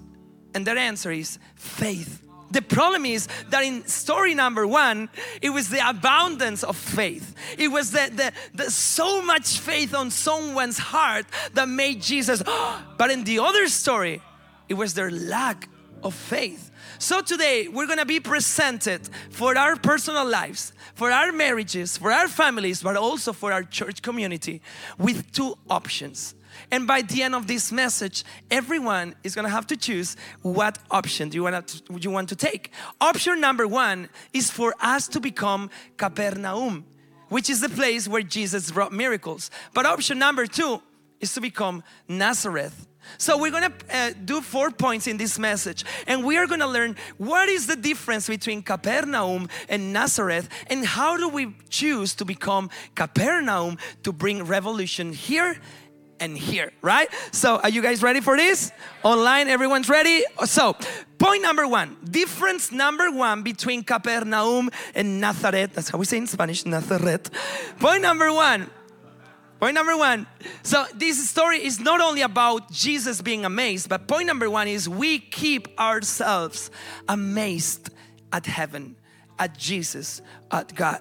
And 0.54 0.68
that 0.68 0.78
answer 0.78 1.12
is 1.12 1.40
faith. 1.56 2.22
The 2.52 2.62
problem 2.62 3.06
is 3.06 3.28
that 3.50 3.64
in 3.64 3.86
story 3.88 4.36
number 4.36 4.68
one, 4.68 5.10
it 5.42 5.50
was 5.50 5.70
the 5.70 5.88
abundance 5.90 6.64
of 6.64 6.78
faith. 6.78 7.34
It 7.58 7.70
was 7.70 7.90
the, 7.90 8.12
the, 8.14 8.32
the 8.54 8.70
so 8.70 9.24
much 9.24 9.58
faith 9.58 9.96
on 9.96 10.12
someone's 10.12 10.78
heart 10.78 11.26
that 11.54 11.68
made 11.68 12.02
Jesus. 12.02 12.44
But 12.98 13.10
in 13.10 13.24
the 13.24 13.40
other 13.40 13.68
story, 13.68 14.22
it 14.70 14.76
was 14.76 14.94
their 14.94 15.10
lack 15.10 15.68
of 16.04 16.14
faith. 16.14 16.72
So 17.00 17.22
today 17.22 17.68
we're 17.68 17.88
gonna 17.88 18.06
be 18.06 18.20
presented 18.20 19.10
for 19.30 19.58
our 19.58 19.76
personal 19.76 20.26
lives, 20.26 20.74
for 20.94 21.12
our 21.12 21.32
marriages, 21.32 21.98
for 21.98 22.12
our 22.12 22.28
families, 22.28 22.84
but 22.84 22.96
also 22.96 23.34
for 23.34 23.52
our 23.52 23.64
church 23.64 24.02
community 24.02 24.62
with 24.98 25.32
two 25.32 25.56
options. 25.70 26.36
And 26.72 26.86
by 26.86 27.02
the 27.02 27.24
end 27.24 27.36
of 27.36 27.48
this 27.48 27.72
message, 27.72 28.24
everyone 28.52 29.16
is 29.24 29.36
gonna 29.36 29.50
have 29.50 29.68
to 29.68 29.78
choose 29.78 30.16
what 30.42 30.78
option 30.92 31.30
do 31.30 31.36
you 31.38 31.44
want 31.44 31.68
to, 31.68 32.00
you 32.00 32.12
want 32.12 32.30
to 32.30 32.36
take. 32.36 32.72
Option 33.02 33.40
number 33.42 33.68
one 33.68 34.10
is 34.34 34.52
for 34.52 34.76
us 34.80 35.08
to 35.10 35.20
become 35.20 35.70
Capernaum, 35.98 36.86
which 37.30 37.50
is 37.50 37.62
the 37.62 37.70
place 37.70 38.08
where 38.08 38.22
Jesus 38.22 38.72
wrought 38.72 38.94
miracles. 38.94 39.50
But 39.74 39.86
option 39.86 40.20
number 40.20 40.46
two 40.46 40.82
is 41.20 41.34
to 41.34 41.42
become 41.42 41.84
Nazareth. 42.08 42.88
So 43.18 43.38
we're 43.38 43.52
gonna 43.52 43.74
uh, 43.92 44.12
do 44.24 44.42
four 44.42 44.72
points 44.72 45.08
in 45.08 45.18
this 45.18 45.38
message, 45.40 45.86
and 46.08 46.24
we 46.24 46.38
are 46.38 46.48
gonna 46.48 46.68
learn 46.68 46.96
what 47.18 47.50
is 47.50 47.68
the 47.68 47.76
difference 47.76 48.28
between 48.28 48.62
Capernaum 48.62 49.50
and 49.70 49.94
Nazareth, 49.94 50.50
and 50.68 50.86
how 50.86 51.18
do 51.18 51.30
we 51.30 51.56
choose 51.70 52.16
to 52.16 52.26
become 52.26 52.70
Capernaum 52.96 53.78
to 54.04 54.12
bring 54.12 54.44
revolution 54.44 55.14
here 55.14 55.58
and 56.20 56.38
here, 56.38 56.72
right? 56.82 57.10
So 57.32 57.58
are 57.58 57.70
you 57.70 57.82
guys 57.82 58.02
ready 58.02 58.22
for 58.22 58.38
this? 58.38 58.72
Online, 59.04 59.48
everyone's 59.48 59.90
ready? 59.90 60.24
So 60.46 60.76
point 61.18 61.42
number 61.42 61.68
one, 61.68 61.98
difference 62.10 62.72
number 62.72 63.12
one 63.12 63.44
between 63.44 63.84
Capernaum 63.84 64.70
and 64.96 65.20
Nazareth. 65.20 65.74
That's 65.74 65.90
how 65.90 65.98
we 65.98 66.06
say 66.06 66.18
in 66.18 66.28
Spanish, 66.28 66.66
Nazareth. 66.66 67.30
Point 67.80 68.02
number 68.02 68.32
one 68.32 68.70
Point 69.64 69.76
number 69.76 69.96
one. 69.96 70.28
So, 70.64 70.86
this 70.94 71.30
story 71.30 71.64
is 71.64 71.80
not 71.80 72.02
only 72.02 72.20
about 72.20 72.70
Jesus 72.70 73.22
being 73.22 73.46
amazed, 73.46 73.88
but 73.88 74.10
point 74.10 74.28
number 74.28 74.50
one 74.50 74.68
is 74.68 74.90
we 74.90 75.20
keep 75.20 75.70
ourselves 75.80 76.70
amazed 77.08 77.90
at 78.34 78.46
heaven, 78.46 78.98
at 79.40 79.58
Jesus, 79.58 80.22
at 80.52 80.76
God. 80.76 81.00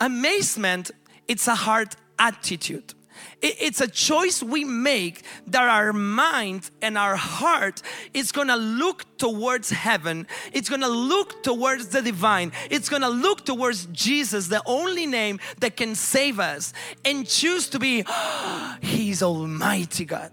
Amazement, 0.00 0.92
it's 1.26 1.48
a 1.48 1.56
heart 1.56 1.96
attitude. 2.20 2.94
It's 3.40 3.80
a 3.80 3.88
choice 3.88 4.42
we 4.42 4.64
make 4.64 5.22
that 5.46 5.68
our 5.68 5.92
mind 5.92 6.70
and 6.82 6.98
our 6.98 7.16
heart 7.16 7.82
is 8.12 8.32
gonna 8.32 8.56
look 8.56 9.18
towards 9.18 9.70
heaven. 9.70 10.26
It's 10.52 10.68
gonna 10.68 10.88
look 10.88 11.42
towards 11.42 11.88
the 11.88 12.02
divine. 12.02 12.52
It's 12.70 12.88
gonna 12.88 13.10
look 13.10 13.44
towards 13.44 13.86
Jesus, 13.86 14.48
the 14.48 14.62
only 14.66 15.06
name 15.06 15.38
that 15.60 15.76
can 15.76 15.94
save 15.94 16.40
us, 16.40 16.72
and 17.04 17.26
choose 17.26 17.68
to 17.70 17.78
be, 17.78 18.04
He's 18.80 19.22
Almighty 19.22 20.04
God. 20.04 20.32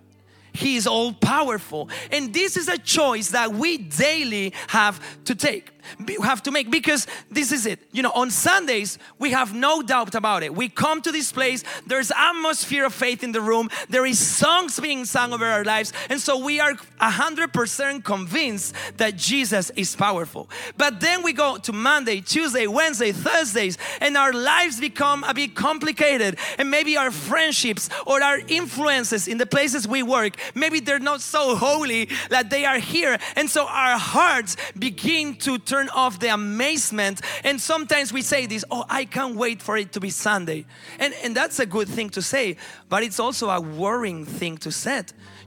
He 0.56 0.77
is 0.77 0.88
all 0.88 1.13
powerful. 1.13 1.89
And 2.12 2.34
this 2.34 2.56
is 2.56 2.70
a 2.70 2.77
choice 2.77 3.32
that 3.32 3.54
we 3.54 3.77
daily 3.77 4.54
have 4.68 5.01
to 5.25 5.36
take 5.36 5.75
have 6.24 6.44
to 6.44 6.51
make 6.51 6.72
because 6.72 7.08
this 7.30 7.51
is 7.51 7.65
it. 7.65 7.80
You 7.92 8.04
know, 8.04 8.12
on 8.12 8.32
Sundays, 8.32 8.98
we 9.20 9.32
have 9.32 9.54
no 9.54 9.82
doubt 9.82 10.15
about 10.15 10.44
it. 10.44 10.54
We 10.54 10.70
come 10.70 11.01
to 11.01 11.12
this 11.12 11.32
place, 11.32 11.63
there's 11.88 12.12
atmosphere 12.12 12.86
of 12.86 12.94
faith 12.94 13.24
in 13.24 13.32
the 13.32 13.42
room, 13.42 13.70
there 13.89 14.06
is 14.06 14.20
songs 14.20 14.80
being 14.80 15.06
sung 15.06 15.34
over 15.34 15.46
our 15.46 15.63
lives, 15.63 15.94
and 16.10 16.20
so 16.20 16.44
we 16.44 16.60
are 16.60 16.74
100% 17.01 18.04
convinced 18.04 18.75
that 18.98 19.15
Jesus 19.15 19.70
is 19.75 19.96
powerful. 19.96 20.50
But 20.77 21.00
then 21.00 21.24
we 21.24 21.34
go 21.34 21.58
to 21.58 21.74
Monday, 21.74 22.22
Tuesday, 22.22 22.68
Wednesday, 22.68 23.12
Thursdays, 23.12 23.77
and 24.01 24.18
our 24.18 24.34
lives 24.34 24.80
become 24.80 25.24
a 25.24 25.34
bit 25.34 25.56
complicated, 25.56 26.38
and 26.58 26.72
maybe 26.72 26.98
our 26.98 27.12
friendships 27.12 27.89
or 28.06 28.24
our 28.24 28.39
influences 28.48 29.27
in 29.27 29.38
the 29.38 29.46
places 29.46 29.88
we 29.88 30.04
work, 30.04 30.36
maybe 30.56 30.80
they're 30.80 31.00
not 31.00 31.22
so 31.22 31.56
holy 31.56 32.10
that 32.30 32.50
they 32.50 32.65
are 32.65 32.80
here, 32.80 33.18
and 33.36 33.50
so 33.50 33.65
our 33.68 33.98
hearts 33.98 34.56
begin 34.77 35.36
to 35.36 35.58
turn 35.58 35.75
turn 35.75 35.89
off 35.89 36.20
the 36.20 36.34
amazement. 36.34 37.22
And 37.44 37.60
sometimes 37.60 38.13
we 38.13 38.22
say 38.22 38.46
this, 38.46 38.63
oh, 38.72 38.86
I 38.89 39.05
can't 39.05 39.36
wait 39.36 39.62
for 39.62 39.77
it 39.77 39.91
to 39.94 40.00
be 40.00 40.10
Sunday. 40.10 40.65
And, 41.00 41.13
and 41.24 41.36
that's 41.36 41.60
a 41.60 41.65
good 41.65 41.89
thing 41.89 42.10
to 42.12 42.22
say, 42.22 42.58
but 42.88 43.03
it's 43.03 43.20
also 43.20 43.50
a 43.50 43.60
worrying 43.60 44.25
thing 44.25 44.58
to 44.60 44.72
say. 44.72 44.96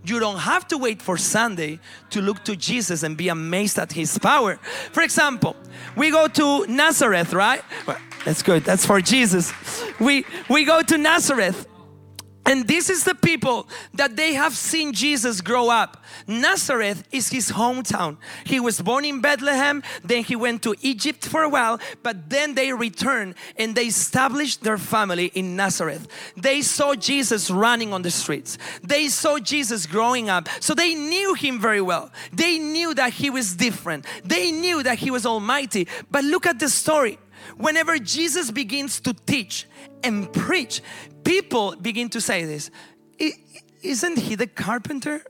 You 0.05 0.21
don't 0.21 0.39
have 0.39 0.69
to 0.69 0.79
wait 0.79 1.01
for 1.01 1.17
Sunday 1.17 1.81
to 2.11 2.21
look 2.21 2.45
to 2.45 2.57
Jesus 2.57 3.03
and 3.03 3.17
be 3.17 3.29
amazed 3.29 3.79
at 3.79 3.93
His 3.93 4.19
power. 4.19 4.57
For 4.93 5.03
example, 5.03 5.57
we 5.97 6.11
go 6.11 6.29
to 6.29 6.67
Nazareth, 6.67 7.33
right? 7.33 7.63
Well, 7.87 7.99
that's 8.25 8.43
good. 8.43 8.65
That's 8.65 8.85
for 8.85 9.01
Jesus. 9.01 9.53
We 9.99 10.25
we 10.49 10.65
go 10.65 10.83
to 10.83 10.99
Nazareth 10.99 11.67
and 12.49 12.67
this 12.67 12.89
is 12.89 13.05
the 13.05 13.15
people 13.15 13.69
that 13.93 14.17
they 14.17 14.33
have 14.33 14.57
seen 14.57 14.95
Jesus 14.95 15.43
grow 15.43 15.69
up. 15.69 16.03
Nazareth 16.27 17.07
is 17.13 17.29
his 17.29 17.51
hometown. 17.51 18.17
He 18.45 18.59
was 18.59 18.81
born 18.81 19.05
in 19.05 19.21
Bethlehem, 19.21 19.83
then 20.03 20.25
he 20.25 20.35
went 20.35 20.63
to 20.63 20.75
Egypt 20.81 21.27
for 21.27 21.43
a 21.43 21.49
while, 21.51 21.79
but 22.03 22.31
then 22.31 22.55
they 22.55 22.73
returned 22.73 23.35
and 23.59 23.75
they 23.75 23.85
established 23.85 24.63
their 24.63 24.79
family 24.79 25.27
in 25.35 25.57
Nazareth. 25.57 26.09
They 26.39 26.63
saw 26.63 26.95
Jesus 26.95 27.51
running 27.51 27.93
on 27.93 28.01
the 28.01 28.11
streets. 28.11 28.57
They 28.83 29.09
saw 29.09 29.39
Jesus 29.39 29.85
growing 29.85 30.31
up. 30.31 30.49
So 30.61 30.73
they 30.73 30.95
knew 30.95 31.35
him 31.35 31.61
very 31.61 31.83
well. 31.83 32.11
They 32.33 32.59
knew 32.59 32.95
that 32.95 33.13
he 33.13 33.29
was 33.29 33.57
different. 33.57 34.07
They 34.25 34.53
knew 34.53 34.83
that 34.85 34.99
he 35.01 35.11
was 35.11 35.27
almighty. 35.27 35.87
But 36.11 36.25
look 36.25 36.47
at 36.47 36.59
the 36.59 36.71
story. 36.71 37.19
Whenever 37.57 37.99
Jesus 37.99 38.51
begins 38.51 39.01
to 39.01 39.13
teach 39.13 39.67
and 40.03 40.33
preach, 40.33 40.83
people 41.25 41.75
begin 41.77 42.09
to 42.11 42.21
say 42.21 42.45
this 42.45 42.71
Isn't 43.83 44.19
he 44.19 44.35
the 44.35 44.47
carpenter? 44.47 45.23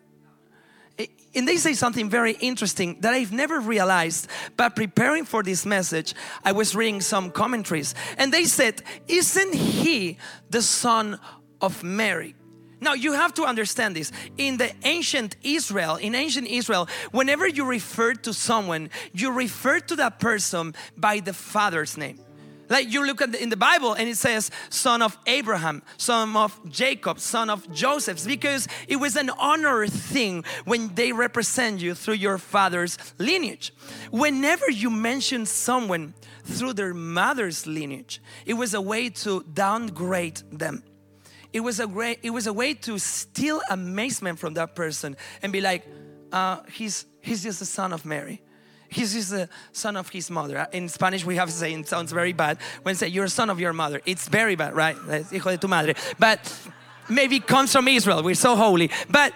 And 1.34 1.46
they 1.46 1.56
say 1.56 1.74
something 1.74 2.10
very 2.10 2.32
interesting 2.32 3.00
that 3.02 3.12
I've 3.14 3.32
never 3.32 3.60
realized, 3.60 4.28
but 4.56 4.74
preparing 4.74 5.24
for 5.24 5.42
this 5.42 5.64
message, 5.66 6.14
I 6.42 6.52
was 6.52 6.74
reading 6.74 7.00
some 7.00 7.30
commentaries, 7.30 7.94
and 8.16 8.32
they 8.32 8.44
said, 8.44 8.82
Isn't 9.06 9.54
he 9.54 10.18
the 10.50 10.62
son 10.62 11.20
of 11.60 11.84
Mary? 11.84 12.34
Now 12.80 12.94
you 12.94 13.12
have 13.12 13.34
to 13.34 13.44
understand 13.44 13.96
this. 13.96 14.12
In 14.36 14.56
the 14.56 14.72
ancient 14.84 15.36
Israel, 15.42 15.96
in 15.96 16.14
ancient 16.14 16.46
Israel, 16.46 16.88
whenever 17.10 17.46
you 17.46 17.64
refer 17.64 18.14
to 18.14 18.32
someone, 18.32 18.90
you 19.12 19.32
refer 19.32 19.80
to 19.80 19.96
that 19.96 20.20
person 20.20 20.74
by 20.96 21.20
the 21.20 21.32
father's 21.32 21.96
name. 21.96 22.20
Like 22.68 22.92
you 22.92 23.06
look 23.06 23.22
at 23.22 23.32
the, 23.32 23.42
in 23.42 23.48
the 23.48 23.56
Bible 23.56 23.94
and 23.94 24.08
it 24.08 24.16
says 24.16 24.50
son 24.68 25.00
of 25.00 25.16
Abraham, 25.26 25.82
son 25.96 26.36
of 26.36 26.58
Jacob, 26.70 27.18
son 27.18 27.48
of 27.48 27.70
Joseph, 27.72 28.24
because 28.26 28.68
it 28.86 28.96
was 28.96 29.16
an 29.16 29.30
honor 29.30 29.86
thing 29.86 30.44
when 30.64 30.94
they 30.94 31.12
represent 31.12 31.80
you 31.80 31.94
through 31.94 32.14
your 32.14 32.38
father's 32.38 32.98
lineage. 33.18 33.72
Whenever 34.10 34.70
you 34.70 34.90
mention 34.90 35.46
someone 35.46 36.14
through 36.44 36.74
their 36.74 36.92
mother's 36.92 37.66
lineage, 37.66 38.20
it 38.44 38.54
was 38.54 38.74
a 38.74 38.80
way 38.80 39.08
to 39.10 39.42
downgrade 39.54 40.42
them. 40.52 40.82
It 41.52 41.60
was 41.60 41.80
a 41.80 41.86
great, 41.86 42.18
it 42.22 42.30
was 42.30 42.46
a 42.46 42.52
way 42.52 42.74
to 42.74 42.98
steal 42.98 43.60
amazement 43.70 44.38
from 44.38 44.54
that 44.54 44.74
person 44.74 45.16
and 45.42 45.52
be 45.52 45.60
like, 45.60 45.86
uh, 46.32 46.60
he's 46.72 47.06
he's 47.20 47.42
just 47.42 47.58
the 47.58 47.66
son 47.66 47.92
of 47.92 48.04
Mary 48.04 48.42
He's 48.90 49.12
just 49.12 49.30
the 49.30 49.48
son 49.72 49.96
of 49.96 50.08
his 50.08 50.30
mother. 50.30 50.66
In 50.72 50.88
Spanish, 50.88 51.24
we 51.24 51.36
have 51.36 51.48
to 51.48 51.54
say, 51.54 51.72
it 51.74 51.88
sounds 51.88 52.10
very 52.10 52.32
bad 52.32 52.58
when 52.82 52.94
say 52.94 53.08
you're 53.08 53.28
son 53.28 53.50
of 53.50 53.60
your 53.60 53.72
mother. 53.72 54.00
It's 54.06 54.28
very 54.28 54.56
bad, 54.56 54.74
right? 54.74 54.96
Hijo 54.96 55.50
de 55.50 55.58
tu 55.58 55.68
madre. 55.68 55.94
But 56.18 56.40
maybe 57.08 57.38
comes 57.38 57.72
from 57.72 57.86
Israel. 57.88 58.22
We're 58.22 58.34
so 58.34 58.56
holy. 58.56 58.90
But 59.10 59.34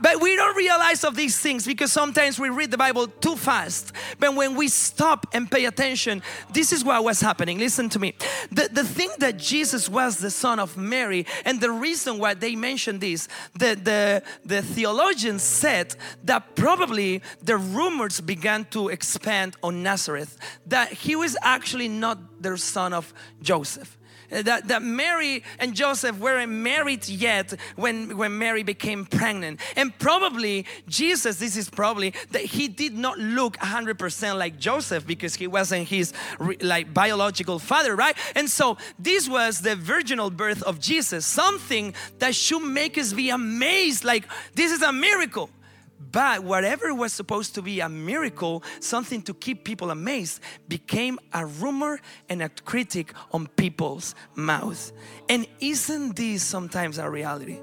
but 0.00 0.20
we 0.20 0.36
don't 0.36 0.56
realize 0.56 1.04
of 1.04 1.16
these 1.16 1.38
things 1.38 1.66
because 1.66 1.92
sometimes 1.92 2.38
we 2.38 2.48
read 2.48 2.70
the 2.70 2.78
Bible 2.78 3.06
too 3.08 3.36
fast. 3.36 3.92
But 4.18 4.34
when 4.34 4.54
we 4.54 4.68
stop 4.68 5.26
and 5.32 5.50
pay 5.50 5.64
attention, 5.64 6.22
this 6.52 6.72
is 6.72 6.84
what 6.84 7.02
was 7.04 7.20
happening. 7.20 7.58
Listen 7.58 7.88
to 7.90 7.98
me. 7.98 8.14
The, 8.50 8.68
the 8.72 8.84
thing 8.84 9.10
that 9.18 9.36
Jesus 9.36 9.88
was 9.88 10.18
the 10.18 10.30
son 10.30 10.58
of 10.58 10.76
Mary, 10.76 11.26
and 11.44 11.60
the 11.60 11.70
reason 11.70 12.18
why 12.18 12.34
they 12.34 12.54
mentioned 12.56 13.00
this, 13.00 13.28
the, 13.54 13.74
the, 13.74 14.22
the 14.44 14.62
theologians 14.62 15.42
said 15.42 15.94
that 16.24 16.54
probably 16.54 17.22
the 17.42 17.56
rumors 17.56 18.20
began 18.20 18.64
to 18.66 18.88
expand 18.88 19.56
on 19.62 19.82
Nazareth, 19.82 20.38
that 20.66 20.92
he 20.92 21.16
was 21.16 21.36
actually 21.42 21.88
not 21.88 22.42
their 22.42 22.56
son 22.56 22.92
of 22.92 23.12
Joseph 23.42 23.97
that, 24.30 24.68
that 24.68 24.82
Mary 24.82 25.42
and 25.58 25.74
Joseph 25.74 26.18
weren't 26.18 26.52
married 26.52 27.08
yet 27.08 27.54
when, 27.76 28.16
when 28.16 28.38
Mary 28.38 28.62
became 28.62 29.06
pregnant. 29.06 29.60
And 29.76 29.96
probably 29.98 30.66
Jesus, 30.88 31.36
this 31.36 31.56
is 31.56 31.70
probably 31.70 32.14
that 32.30 32.42
he 32.42 32.68
did 32.68 32.96
not 32.96 33.18
look 33.18 33.56
100% 33.58 34.38
like 34.38 34.58
Joseph 34.58 35.06
because 35.06 35.34
he 35.34 35.46
wasn't 35.46 35.88
his 35.88 36.12
like 36.60 36.92
biological 36.92 37.58
father, 37.58 37.96
right? 37.96 38.16
And 38.34 38.48
so 38.48 38.76
this 38.98 39.28
was 39.28 39.60
the 39.60 39.76
virginal 39.76 40.30
birth 40.30 40.62
of 40.62 40.80
Jesus, 40.80 41.26
something 41.26 41.94
that 42.18 42.34
should 42.34 42.62
make 42.62 42.98
us 42.98 43.12
be 43.12 43.30
amazed 43.30 44.04
like 44.04 44.24
this 44.54 44.72
is 44.72 44.82
a 44.82 44.92
miracle. 44.92 45.50
But 46.00 46.44
whatever 46.44 46.94
was 46.94 47.12
supposed 47.12 47.54
to 47.56 47.62
be 47.62 47.80
a 47.80 47.88
miracle, 47.88 48.62
something 48.80 49.20
to 49.22 49.34
keep 49.34 49.64
people 49.64 49.90
amazed, 49.90 50.40
became 50.68 51.18
a 51.32 51.44
rumor 51.44 52.00
and 52.28 52.42
a 52.42 52.48
critic 52.48 53.12
on 53.32 53.48
people's 53.48 54.14
mouths. 54.34 54.92
And 55.28 55.46
isn't 55.60 56.16
this 56.16 56.42
sometimes 56.42 56.98
a 56.98 57.10
reality? 57.10 57.58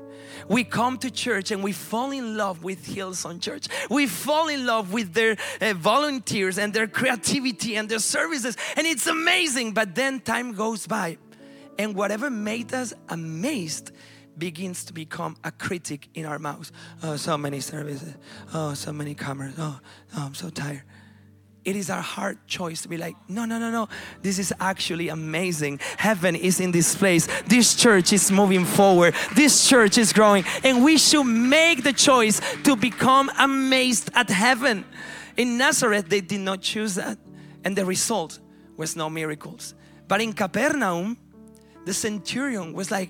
We 0.48 0.64
come 0.64 0.98
to 1.00 1.10
church 1.10 1.52
and 1.52 1.64
we 1.64 1.72
fall 1.72 2.12
in 2.12 2.36
love 2.36 2.64
with 2.64 2.86
Hillsong 2.86 3.42
Church. 3.42 3.68
We 3.90 4.08
fall 4.08 4.50
in 4.50 4.66
love 4.66 4.92
with 4.92 5.14
their 5.14 5.38
uh, 5.62 5.74
volunteers 5.74 6.58
and 6.58 6.74
their 6.74 6.88
creativity 6.88 7.76
and 7.76 7.88
their 7.88 8.00
services, 8.00 8.58
and 8.76 8.86
it's 8.86 9.08
amazing. 9.08 9.74
But 9.74 9.96
then 9.96 10.20
time 10.20 10.54
goes 10.54 10.88
by, 10.88 11.18
and 11.80 11.96
whatever 11.96 12.30
made 12.30 12.74
us 12.74 12.94
amazed 13.10 13.92
begins 14.38 14.86
to 14.86 14.94
become 14.94 15.36
a 15.44 15.52
critic 15.52 16.10
in 16.14 16.26
our 16.26 16.40
mouths. 16.40 16.72
Oh, 17.04 17.16
so 17.16 17.38
many 17.38 17.60
services. 17.60 18.16
Oh, 18.54 18.74
so 18.74 18.92
many 18.92 19.16
cameras. 19.16 19.56
Oh, 19.58 19.80
oh, 20.16 20.26
I'm 20.26 20.36
so 20.36 20.50
tired. 20.50 20.84
It 21.64 21.76
is 21.76 21.90
our 21.90 22.02
hard 22.02 22.46
choice 22.46 22.84
to 22.84 22.88
be 22.88 22.96
like, 22.96 23.16
no, 23.28 23.46
no, 23.46 23.58
no, 23.58 23.72
no. 23.72 23.90
This 24.22 24.38
is 24.38 24.54
actually 24.60 25.10
amazing. 25.10 25.80
Heaven 25.98 26.36
is 26.36 26.60
in 26.60 26.72
this 26.72 26.96
place. 26.96 27.28
This 27.48 27.76
church 27.76 28.14
is 28.14 28.32
moving 28.32 28.66
forward. 28.66 29.16
This 29.36 29.68
church 29.68 29.98
is 29.98 30.14
growing. 30.14 30.46
And 30.64 30.84
we 30.84 31.00
should 31.00 31.24
make 31.24 31.84
the 31.84 31.94
choice 31.94 32.40
to 32.64 32.76
become 32.76 33.32
amazed 33.40 34.12
at 34.14 34.30
heaven. 34.30 34.86
In 35.38 35.58
Nazareth, 35.58 36.08
they 36.08 36.22
did 36.22 36.42
not 36.42 36.62
choose 36.62 36.96
that. 36.96 37.18
And 37.64 37.76
the 37.76 37.84
result 37.84 38.40
was 38.78 38.96
no 38.96 39.10
miracles. 39.10 39.74
But 40.08 40.22
in 40.22 40.34
Capernaum, 40.34 41.18
the 41.86 41.96
centurion 41.96 42.74
was 42.74 42.92
like, 42.92 43.10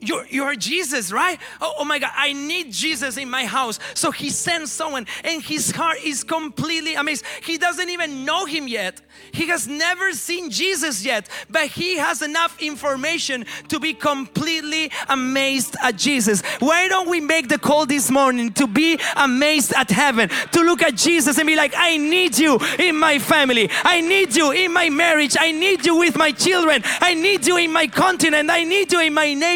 you're, 0.00 0.26
you're 0.26 0.54
Jesus, 0.54 1.12
right? 1.12 1.38
Oh, 1.60 1.74
oh, 1.78 1.84
my 1.84 1.98
God, 1.98 2.12
I 2.14 2.32
need 2.32 2.72
Jesus 2.72 3.16
in 3.16 3.28
my 3.28 3.44
house. 3.44 3.78
So 3.94 4.10
he 4.10 4.30
sends 4.30 4.70
someone, 4.70 5.06
and 5.24 5.42
his 5.42 5.70
heart 5.70 5.98
is 6.04 6.22
completely 6.22 6.94
amazed. 6.94 7.24
He 7.42 7.58
doesn't 7.58 7.88
even 7.88 8.24
know 8.24 8.44
him 8.44 8.68
yet. 8.68 9.00
He 9.32 9.48
has 9.48 9.66
never 9.66 10.12
seen 10.12 10.50
Jesus 10.50 11.04
yet, 11.04 11.28
but 11.50 11.66
he 11.68 11.96
has 11.96 12.22
enough 12.22 12.60
information 12.60 13.46
to 13.68 13.80
be 13.80 13.94
completely 13.94 14.92
amazed 15.08 15.76
at 15.82 15.96
Jesus. 15.96 16.42
Why 16.60 16.88
don't 16.88 17.08
we 17.08 17.20
make 17.20 17.48
the 17.48 17.58
call 17.58 17.86
this 17.86 18.10
morning 18.10 18.52
to 18.54 18.66
be 18.66 19.00
amazed 19.16 19.72
at 19.74 19.90
heaven, 19.90 20.28
to 20.52 20.60
look 20.60 20.82
at 20.82 20.94
Jesus 20.94 21.38
and 21.38 21.46
be 21.46 21.56
like, 21.56 21.74
I 21.76 21.96
need 21.96 22.38
you 22.38 22.58
in 22.78 22.96
my 22.96 23.18
family, 23.18 23.70
I 23.82 24.00
need 24.00 24.36
you 24.36 24.52
in 24.52 24.72
my 24.72 24.90
marriage, 24.90 25.36
I 25.38 25.50
need 25.52 25.84
you 25.84 25.96
with 25.96 26.16
my 26.16 26.30
children, 26.30 26.82
I 27.00 27.14
need 27.14 27.46
you 27.46 27.56
in 27.56 27.72
my 27.72 27.86
continent, 27.86 28.50
I 28.50 28.64
need 28.64 28.92
you 28.92 29.00
in 29.00 29.14
my 29.14 29.34
nation. 29.34 29.55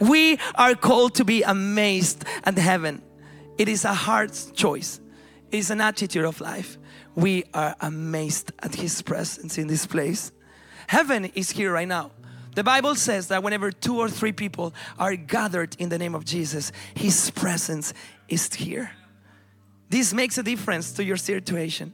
We 0.00 0.38
are 0.54 0.74
called 0.74 1.14
to 1.16 1.24
be 1.24 1.42
amazed 1.42 2.24
at 2.44 2.56
heaven. 2.58 3.02
It 3.58 3.68
is 3.68 3.84
a 3.84 3.94
hard 3.94 4.32
choice, 4.54 5.00
it 5.50 5.58
is 5.58 5.70
an 5.70 5.80
attitude 5.80 6.24
of 6.24 6.40
life 6.40 6.78
we 7.14 7.44
are 7.52 7.74
amazed 7.80 8.52
at 8.60 8.74
His 8.74 9.02
presence 9.02 9.58
in 9.58 9.66
this 9.66 9.86
place. 9.86 10.32
Heaven 10.86 11.26
is 11.34 11.50
here 11.50 11.72
right 11.72 11.88
now. 11.88 12.10
The 12.54 12.64
Bible 12.64 12.94
says 12.94 13.28
that 13.28 13.42
whenever 13.42 13.70
two 13.70 13.98
or 13.98 14.08
three 14.08 14.32
people 14.32 14.74
are 14.98 15.16
gathered 15.16 15.76
in 15.78 15.88
the 15.88 15.98
name 15.98 16.14
of 16.14 16.24
Jesus, 16.24 16.72
His 16.94 17.30
presence 17.30 17.94
is 18.28 18.52
here. 18.52 18.92
This 19.88 20.12
makes 20.12 20.38
a 20.38 20.42
difference 20.42 20.92
to 20.92 21.04
your 21.04 21.16
situation. 21.16 21.92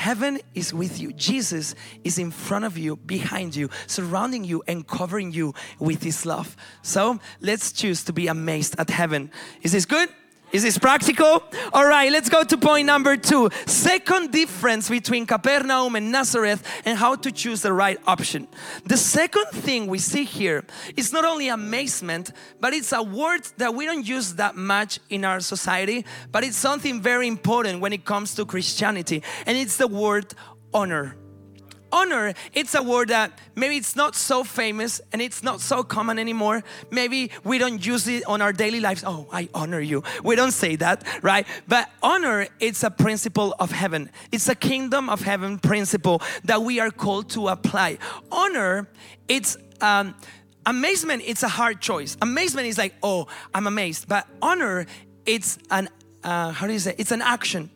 Heaven 0.00 0.40
is 0.54 0.72
with 0.72 0.98
you. 0.98 1.12
Jesus 1.12 1.74
is 2.04 2.18
in 2.18 2.30
front 2.30 2.64
of 2.64 2.78
you, 2.78 2.96
behind 2.96 3.54
you, 3.54 3.68
surrounding 3.86 4.44
you, 4.44 4.62
and 4.66 4.86
covering 4.86 5.30
you 5.30 5.52
with 5.78 6.02
His 6.02 6.24
love. 6.24 6.56
So 6.80 7.20
let's 7.42 7.70
choose 7.70 8.02
to 8.04 8.12
be 8.14 8.26
amazed 8.26 8.76
at 8.78 8.88
heaven. 8.88 9.30
Is 9.60 9.72
this 9.72 9.84
good? 9.84 10.08
Is 10.52 10.62
this 10.62 10.78
practical? 10.78 11.42
All 11.72 11.86
right, 11.86 12.10
let's 12.10 12.28
go 12.28 12.42
to 12.42 12.56
point 12.56 12.86
number 12.86 13.16
two. 13.16 13.50
Second 13.66 14.32
difference 14.32 14.88
between 14.88 15.26
Capernaum 15.26 15.94
and 15.94 16.10
Nazareth 16.10 16.66
and 16.84 16.98
how 16.98 17.14
to 17.16 17.30
choose 17.30 17.62
the 17.62 17.72
right 17.72 17.98
option. 18.06 18.48
The 18.84 18.96
second 18.96 19.46
thing 19.52 19.86
we 19.86 19.98
see 19.98 20.24
here 20.24 20.64
is 20.96 21.12
not 21.12 21.24
only 21.24 21.48
amazement, 21.48 22.32
but 22.58 22.72
it's 22.72 22.92
a 22.92 23.02
word 23.02 23.42
that 23.58 23.74
we 23.74 23.86
don't 23.86 24.06
use 24.06 24.34
that 24.34 24.56
much 24.56 24.98
in 25.08 25.24
our 25.24 25.40
society, 25.40 26.04
but 26.32 26.42
it's 26.42 26.56
something 26.56 27.00
very 27.00 27.28
important 27.28 27.80
when 27.80 27.92
it 27.92 28.04
comes 28.04 28.34
to 28.34 28.44
Christianity, 28.44 29.22
and 29.46 29.56
it's 29.56 29.76
the 29.76 29.86
word 29.86 30.34
honor 30.74 31.16
honor. 31.92 32.34
It's 32.52 32.74
a 32.74 32.82
word 32.82 33.08
that 33.08 33.38
maybe 33.54 33.76
it's 33.76 33.96
not 33.96 34.14
so 34.14 34.44
famous 34.44 35.00
and 35.12 35.20
it's 35.20 35.42
not 35.42 35.60
so 35.60 35.82
common 35.82 36.18
anymore. 36.18 36.62
Maybe 36.90 37.30
we 37.44 37.58
don't 37.58 37.84
use 37.84 38.06
it 38.08 38.24
on 38.26 38.42
our 38.42 38.52
daily 38.52 38.80
lives. 38.80 39.04
Oh 39.06 39.26
i 39.32 39.48
honor 39.54 39.80
you. 39.80 40.02
We 40.22 40.36
don't 40.36 40.52
say 40.52 40.76
that 40.76 41.04
right? 41.22 41.46
But 41.68 41.90
honor 42.02 42.46
it's 42.58 42.82
a 42.82 42.90
principle 42.90 43.54
of 43.58 43.70
heaven. 43.70 44.10
It's 44.32 44.48
a 44.48 44.54
kingdom 44.54 45.08
of 45.08 45.20
heaven 45.20 45.58
principle 45.58 46.22
that 46.44 46.62
we 46.62 46.80
are 46.80 46.90
called 46.90 47.30
to 47.30 47.48
apply. 47.48 47.98
Honor 48.30 48.88
it's 49.28 49.56
um, 49.80 50.14
amazement 50.66 51.22
it's 51.26 51.42
a 51.42 51.48
hard 51.48 51.80
choice. 51.80 52.16
Amazement 52.22 52.66
is 52.66 52.78
like 52.78 52.94
oh 53.02 53.26
i'm 53.54 53.66
amazed. 53.66 54.08
But 54.08 54.26
honor 54.42 54.86
it's 55.26 55.58
an 55.70 55.88
uh, 56.22 56.52
how 56.52 56.66
do 56.66 56.72
you 56.72 56.78
say? 56.78 56.94
It's 56.98 57.12
an 57.12 57.22
action 57.22 57.70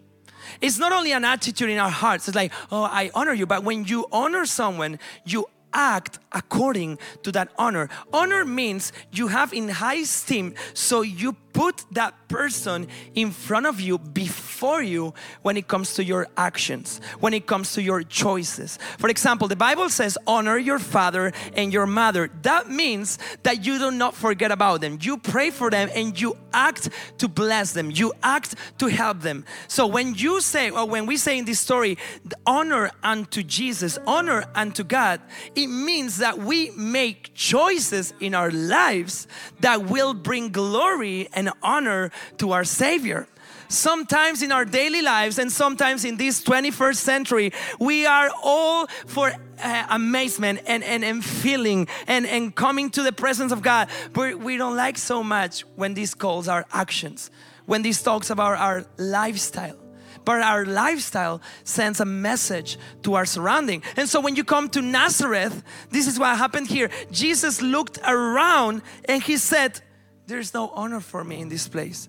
it's 0.60 0.78
not 0.78 0.92
only 0.92 1.12
an 1.12 1.24
attitude 1.24 1.70
in 1.70 1.78
our 1.78 1.90
hearts, 1.90 2.28
it's 2.28 2.36
like, 2.36 2.52
oh, 2.70 2.84
I 2.84 3.10
honor 3.14 3.32
you, 3.32 3.46
but 3.46 3.64
when 3.64 3.84
you 3.84 4.06
honor 4.12 4.46
someone, 4.46 4.98
you 5.24 5.46
act 5.72 6.18
according 6.32 6.98
to 7.22 7.32
that 7.32 7.50
honor. 7.58 7.88
Honor 8.12 8.44
means 8.44 8.92
you 9.12 9.28
have 9.28 9.52
in 9.52 9.68
high 9.68 9.96
esteem, 9.96 10.54
so 10.72 11.02
you 11.02 11.36
put 11.54 11.86
that 11.92 12.28
person 12.28 12.88
in 13.14 13.30
front 13.30 13.64
of 13.64 13.80
you 13.80 13.96
before 13.96 14.82
you 14.82 15.14
when 15.42 15.56
it 15.56 15.68
comes 15.68 15.94
to 15.94 16.04
your 16.04 16.26
actions, 16.36 17.00
when 17.20 17.32
it 17.32 17.46
comes 17.46 17.72
to 17.74 17.82
your 17.82 18.02
choices. 18.02 18.78
For 18.98 19.08
example, 19.08 19.48
the 19.48 19.56
Bible 19.56 19.88
says, 19.88 20.18
honor 20.26 20.58
your 20.58 20.80
father 20.80 21.32
and 21.54 21.72
your 21.72 21.86
mother. 21.86 22.28
That 22.42 22.68
means 22.68 23.18
that 23.44 23.64
you 23.64 23.78
do 23.78 23.90
not 23.90 24.14
forget 24.14 24.50
about 24.50 24.80
them. 24.80 24.98
You 25.00 25.16
pray 25.16 25.50
for 25.50 25.70
them 25.70 25.88
and 25.94 26.20
you 26.20 26.36
act 26.52 26.90
to 27.18 27.28
bless 27.28 27.72
them, 27.72 27.90
you 27.90 28.12
act 28.22 28.56
to 28.78 28.86
help 28.86 29.20
them. 29.20 29.44
So 29.68 29.86
when 29.86 30.14
you 30.14 30.40
say, 30.40 30.70
or 30.70 30.86
when 30.86 31.06
we 31.06 31.16
say 31.16 31.38
in 31.38 31.44
this 31.44 31.60
story, 31.60 31.98
honor 32.44 32.90
unto 33.02 33.42
Jesus, 33.42 33.98
honor 34.06 34.44
unto 34.54 34.82
God, 34.82 35.20
it 35.54 35.68
means 35.68 36.18
that 36.18 36.38
we 36.38 36.70
make 36.70 37.32
choices 37.34 38.12
in 38.18 38.34
our 38.34 38.50
lives 38.50 39.28
that 39.60 39.84
will 39.84 40.14
bring 40.14 40.50
glory 40.50 41.28
and 41.32 41.43
and 41.46 41.56
honor 41.62 42.10
to 42.38 42.52
our 42.52 42.64
Savior. 42.64 43.26
Sometimes 43.68 44.42
in 44.42 44.52
our 44.52 44.64
daily 44.64 45.02
lives, 45.02 45.38
and 45.38 45.50
sometimes 45.50 46.04
in 46.04 46.16
this 46.16 46.42
21st 46.44 46.96
century, 46.96 47.52
we 47.80 48.06
are 48.06 48.30
all 48.42 48.86
for 49.06 49.32
uh, 49.62 49.86
amazement 49.90 50.60
and, 50.66 50.84
and, 50.84 51.04
and 51.04 51.24
feeling 51.24 51.88
and, 52.06 52.26
and 52.26 52.54
coming 52.54 52.90
to 52.90 53.02
the 53.02 53.12
presence 53.12 53.52
of 53.52 53.62
God. 53.62 53.88
But 54.12 54.38
we 54.38 54.56
don't 54.56 54.76
like 54.76 54.98
so 54.98 55.22
much 55.22 55.62
when 55.76 55.94
this 55.94 56.14
calls 56.14 56.46
our 56.46 56.66
actions, 56.72 57.30
when 57.66 57.82
this 57.82 58.02
talks 58.02 58.30
about 58.30 58.58
our 58.58 58.84
lifestyle 58.96 59.78
but 60.24 60.40
our 60.40 60.64
lifestyle 60.64 61.42
sends 61.64 62.00
a 62.00 62.04
message 62.04 62.78
to 63.02 63.14
our 63.14 63.26
surrounding. 63.26 63.82
And 63.96 64.08
so 64.08 64.20
when 64.20 64.36
you 64.36 64.44
come 64.44 64.68
to 64.70 64.80
Nazareth, 64.80 65.62
this 65.90 66.06
is 66.06 66.18
what 66.18 66.36
happened 66.38 66.68
here. 66.68 66.90
Jesus 67.10 67.60
looked 67.60 67.98
around 68.06 68.82
and 69.06 69.22
he 69.22 69.36
said, 69.36 69.82
there's 70.26 70.54
no 70.54 70.70
honor 70.70 71.00
for 71.00 71.24
me 71.24 71.40
in 71.40 71.48
this 71.48 71.68
place. 71.68 72.08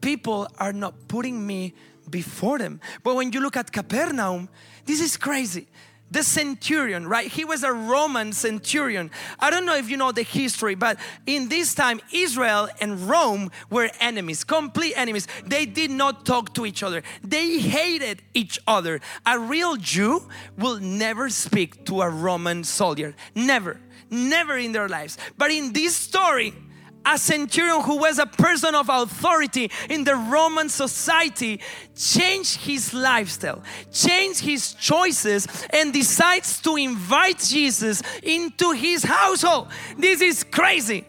People 0.00 0.46
are 0.58 0.72
not 0.72 1.08
putting 1.08 1.46
me 1.46 1.74
before 2.08 2.58
them. 2.58 2.80
But 3.02 3.16
when 3.16 3.32
you 3.32 3.40
look 3.40 3.56
at 3.56 3.72
Capernaum, 3.72 4.48
this 4.84 5.00
is 5.00 5.16
crazy. 5.16 5.66
The 6.08 6.22
centurion, 6.22 7.08
right? 7.08 7.26
He 7.26 7.44
was 7.44 7.64
a 7.64 7.72
Roman 7.72 8.32
centurion. 8.32 9.10
I 9.40 9.50
don't 9.50 9.66
know 9.66 9.74
if 9.74 9.90
you 9.90 9.96
know 9.96 10.12
the 10.12 10.22
history, 10.22 10.76
but 10.76 10.98
in 11.26 11.48
this 11.48 11.74
time, 11.74 12.00
Israel 12.12 12.68
and 12.80 13.00
Rome 13.08 13.50
were 13.70 13.90
enemies, 13.98 14.44
complete 14.44 14.94
enemies. 14.96 15.26
They 15.44 15.66
did 15.66 15.90
not 15.90 16.24
talk 16.24 16.54
to 16.54 16.64
each 16.64 16.84
other, 16.84 17.02
they 17.24 17.58
hated 17.58 18.22
each 18.34 18.60
other. 18.68 19.00
A 19.24 19.40
real 19.40 19.74
Jew 19.74 20.28
will 20.56 20.78
never 20.78 21.28
speak 21.28 21.84
to 21.86 22.02
a 22.02 22.08
Roman 22.08 22.62
soldier. 22.62 23.16
Never, 23.34 23.80
never 24.08 24.56
in 24.56 24.70
their 24.70 24.88
lives. 24.88 25.18
But 25.36 25.50
in 25.50 25.72
this 25.72 25.96
story, 25.96 26.54
a 27.06 27.16
centurion 27.16 27.80
who 27.82 27.98
was 27.98 28.18
a 28.18 28.26
person 28.26 28.74
of 28.74 28.88
authority 28.88 29.70
in 29.88 30.04
the 30.04 30.14
Roman 30.14 30.68
society 30.68 31.60
changed 31.94 32.56
his 32.58 32.92
lifestyle, 32.92 33.62
changed 33.92 34.40
his 34.40 34.74
choices, 34.74 35.46
and 35.70 35.92
decides 35.92 36.60
to 36.60 36.76
invite 36.76 37.38
Jesus 37.38 38.02
into 38.22 38.72
his 38.72 39.04
household. 39.04 39.68
This 39.96 40.20
is 40.20 40.44
crazy. 40.44 41.04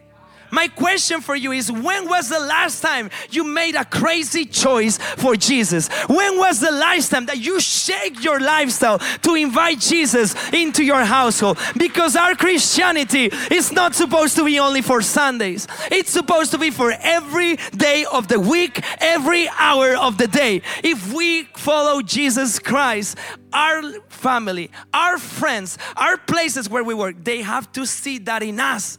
My 0.51 0.67
question 0.67 1.21
for 1.21 1.35
you 1.35 1.51
is 1.51 1.71
when 1.71 2.07
was 2.07 2.29
the 2.29 2.39
last 2.39 2.81
time 2.81 3.09
you 3.29 3.43
made 3.43 3.75
a 3.75 3.85
crazy 3.85 4.45
choice 4.45 4.97
for 4.97 5.35
Jesus? 5.35 5.89
When 6.07 6.37
was 6.37 6.59
the 6.59 6.71
last 6.71 7.09
time 7.09 7.25
that 7.25 7.39
you 7.39 7.59
shake 7.59 8.23
your 8.23 8.39
lifestyle 8.39 8.99
to 8.99 9.35
invite 9.35 9.79
Jesus 9.79 10.35
into 10.51 10.83
your 10.83 11.03
household? 11.03 11.57
Because 11.77 12.15
our 12.15 12.35
Christianity 12.35 13.29
is 13.51 13.71
not 13.71 13.95
supposed 13.95 14.35
to 14.35 14.45
be 14.45 14.59
only 14.59 14.81
for 14.81 15.01
Sundays, 15.01 15.67
it's 15.91 16.11
supposed 16.11 16.51
to 16.51 16.57
be 16.57 16.71
for 16.71 16.93
every 16.99 17.57
day 17.75 18.05
of 18.11 18.27
the 18.27 18.39
week, 18.39 18.81
every 18.99 19.49
hour 19.49 19.95
of 19.95 20.17
the 20.17 20.27
day. 20.27 20.61
If 20.83 21.13
we 21.13 21.43
follow 21.43 22.01
Jesus 22.01 22.59
Christ, 22.59 23.17
our 23.53 23.81
family, 24.09 24.71
our 24.93 25.17
friends, 25.17 25.77
our 25.95 26.17
places 26.17 26.69
where 26.69 26.83
we 26.83 26.93
work, 26.93 27.23
they 27.23 27.41
have 27.41 27.71
to 27.73 27.85
see 27.85 28.17
that 28.19 28.43
in 28.43 28.59
us. 28.59 28.97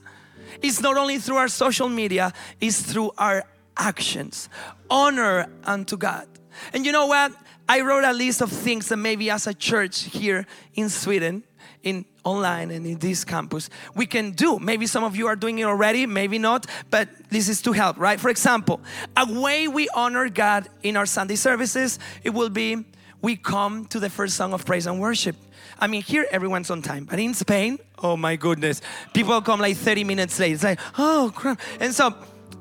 It's 0.63 0.81
not 0.81 0.97
only 0.97 1.19
through 1.19 1.37
our 1.37 1.49
social 1.49 1.89
media, 1.89 2.33
it's 2.61 2.81
through 2.81 3.13
our 3.19 3.45
actions. 3.77 4.49
Honor 4.91 5.49
unto 5.65 5.97
God. 5.97 6.27
And 6.73 6.85
you 6.85 6.93
know 6.93 7.07
what? 7.07 7.33
I 7.69 7.83
wrote 7.83 8.05
a 8.05 8.13
list 8.13 8.41
of 8.41 8.51
things 8.51 8.89
that 8.89 8.97
maybe 8.97 9.31
as 9.31 9.47
a 9.47 9.55
church 9.55 10.05
here 10.05 10.47
in 10.75 10.89
Sweden 10.89 11.45
in 11.83 12.05
online 12.25 12.71
and 12.71 12.87
in 12.87 12.99
this 12.99 13.25
campus, 13.25 13.71
we 13.95 14.07
can 14.07 14.33
do. 14.33 14.59
Maybe 14.59 14.87
some 14.87 15.05
of 15.05 15.17
you 15.17 15.27
are 15.27 15.37
doing 15.37 15.59
it 15.59 15.65
already, 15.65 16.07
maybe 16.07 16.39
not, 16.39 16.67
but 16.91 17.09
this 17.31 17.49
is 17.49 17.63
to 17.63 17.73
help, 17.73 17.99
right? 17.99 18.19
For 18.19 18.31
example, 18.31 18.81
a 19.17 19.41
way 19.41 19.69
we 19.69 19.89
honor 19.95 20.29
God 20.29 20.69
in 20.83 20.97
our 20.97 21.07
Sunday 21.07 21.37
services, 21.37 21.99
it 22.25 22.31
will 22.31 22.51
be 22.51 22.85
we 23.21 23.37
come 23.37 23.87
to 23.87 23.99
the 23.99 24.11
first 24.11 24.37
song 24.37 24.53
of 24.53 24.65
praise 24.65 24.87
and 24.87 25.01
worship. 25.01 25.37
I 25.81 25.87
mean, 25.87 26.03
here 26.03 26.27
everyone's 26.31 26.71
on 26.71 26.83
time, 26.83 27.05
but 27.05 27.19
in 27.19 27.35
Spain, 27.35 27.79
oh 28.03 28.17
my 28.17 28.37
goodness, 28.37 28.81
people 29.13 29.41
come 29.43 29.61
like 29.61 29.77
30 29.77 30.05
minutes 30.05 30.39
late. 30.39 30.53
It's 30.53 30.65
like, 30.65 30.81
oh 30.99 31.33
crap. 31.35 31.61
And 31.81 31.95
so 31.95 32.15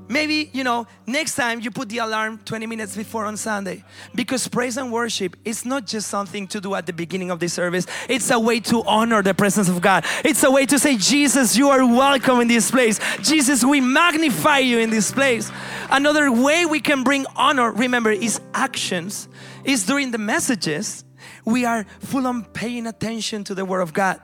maybe, 0.07 0.49
you 0.53 0.63
know, 0.63 0.87
next 1.05 1.35
time 1.35 1.59
you 1.59 1.71
put 1.71 1.89
the 1.89 1.97
alarm 1.97 2.39
20 2.45 2.67
minutes 2.67 2.95
before 2.95 3.25
on 3.25 3.35
Sunday 3.35 3.83
because 4.15 4.47
praise 4.47 4.77
and 4.77 4.91
worship 4.91 5.35
is 5.45 5.65
not 5.65 5.85
just 5.85 6.09
something 6.09 6.47
to 6.47 6.61
do 6.61 6.75
at 6.75 6.85
the 6.85 6.93
beginning 6.93 7.31
of 7.31 7.39
the 7.39 7.49
service, 7.49 7.87
it's 8.07 8.29
a 8.29 8.39
way 8.39 8.59
to 8.61 8.83
honor 8.83 9.23
the 9.23 9.33
presence 9.33 9.69
of 9.69 9.81
God. 9.81 10.05
It's 10.23 10.43
a 10.43 10.51
way 10.51 10.65
to 10.67 10.77
say, 10.77 10.97
Jesus, 10.97 11.57
you 11.57 11.69
are 11.69 11.85
welcome 11.85 12.39
in 12.41 12.47
this 12.47 12.69
place. 12.71 12.99
Jesus, 13.21 13.63
we 13.63 13.81
magnify 13.81 14.59
you 14.59 14.79
in 14.79 14.89
this 14.89 15.11
place. 15.11 15.51
Another 15.89 16.31
way 16.31 16.65
we 16.65 16.79
can 16.79 17.03
bring 17.03 17.25
honor, 17.35 17.71
remember, 17.71 18.11
is 18.11 18.39
actions, 18.53 19.27
is 19.63 19.85
during 19.85 20.11
the 20.11 20.17
messages 20.17 21.03
we 21.45 21.65
are 21.65 21.85
full 21.99 22.27
on 22.27 22.45
paying 22.45 22.87
attention 22.87 23.43
to 23.45 23.55
the 23.55 23.65
Word 23.65 23.81
of 23.81 23.93
God. 23.93 24.21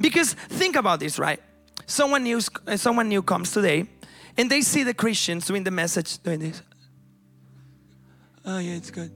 Because 0.00 0.34
think 0.34 0.76
about 0.76 1.00
this, 1.00 1.18
right? 1.18 1.40
Someone 1.86 2.22
new, 2.22 2.40
someone 2.76 3.08
new 3.08 3.22
comes 3.22 3.52
today 3.52 3.86
and 4.36 4.50
they 4.50 4.62
see 4.62 4.82
the 4.82 4.94
Christians 4.94 5.46
doing 5.46 5.64
the 5.64 5.70
message 5.70 6.18
doing 6.22 6.40
this. 6.40 6.62
Oh, 8.44 8.58
yeah, 8.58 8.74
it's 8.74 8.90
good. 8.90 9.12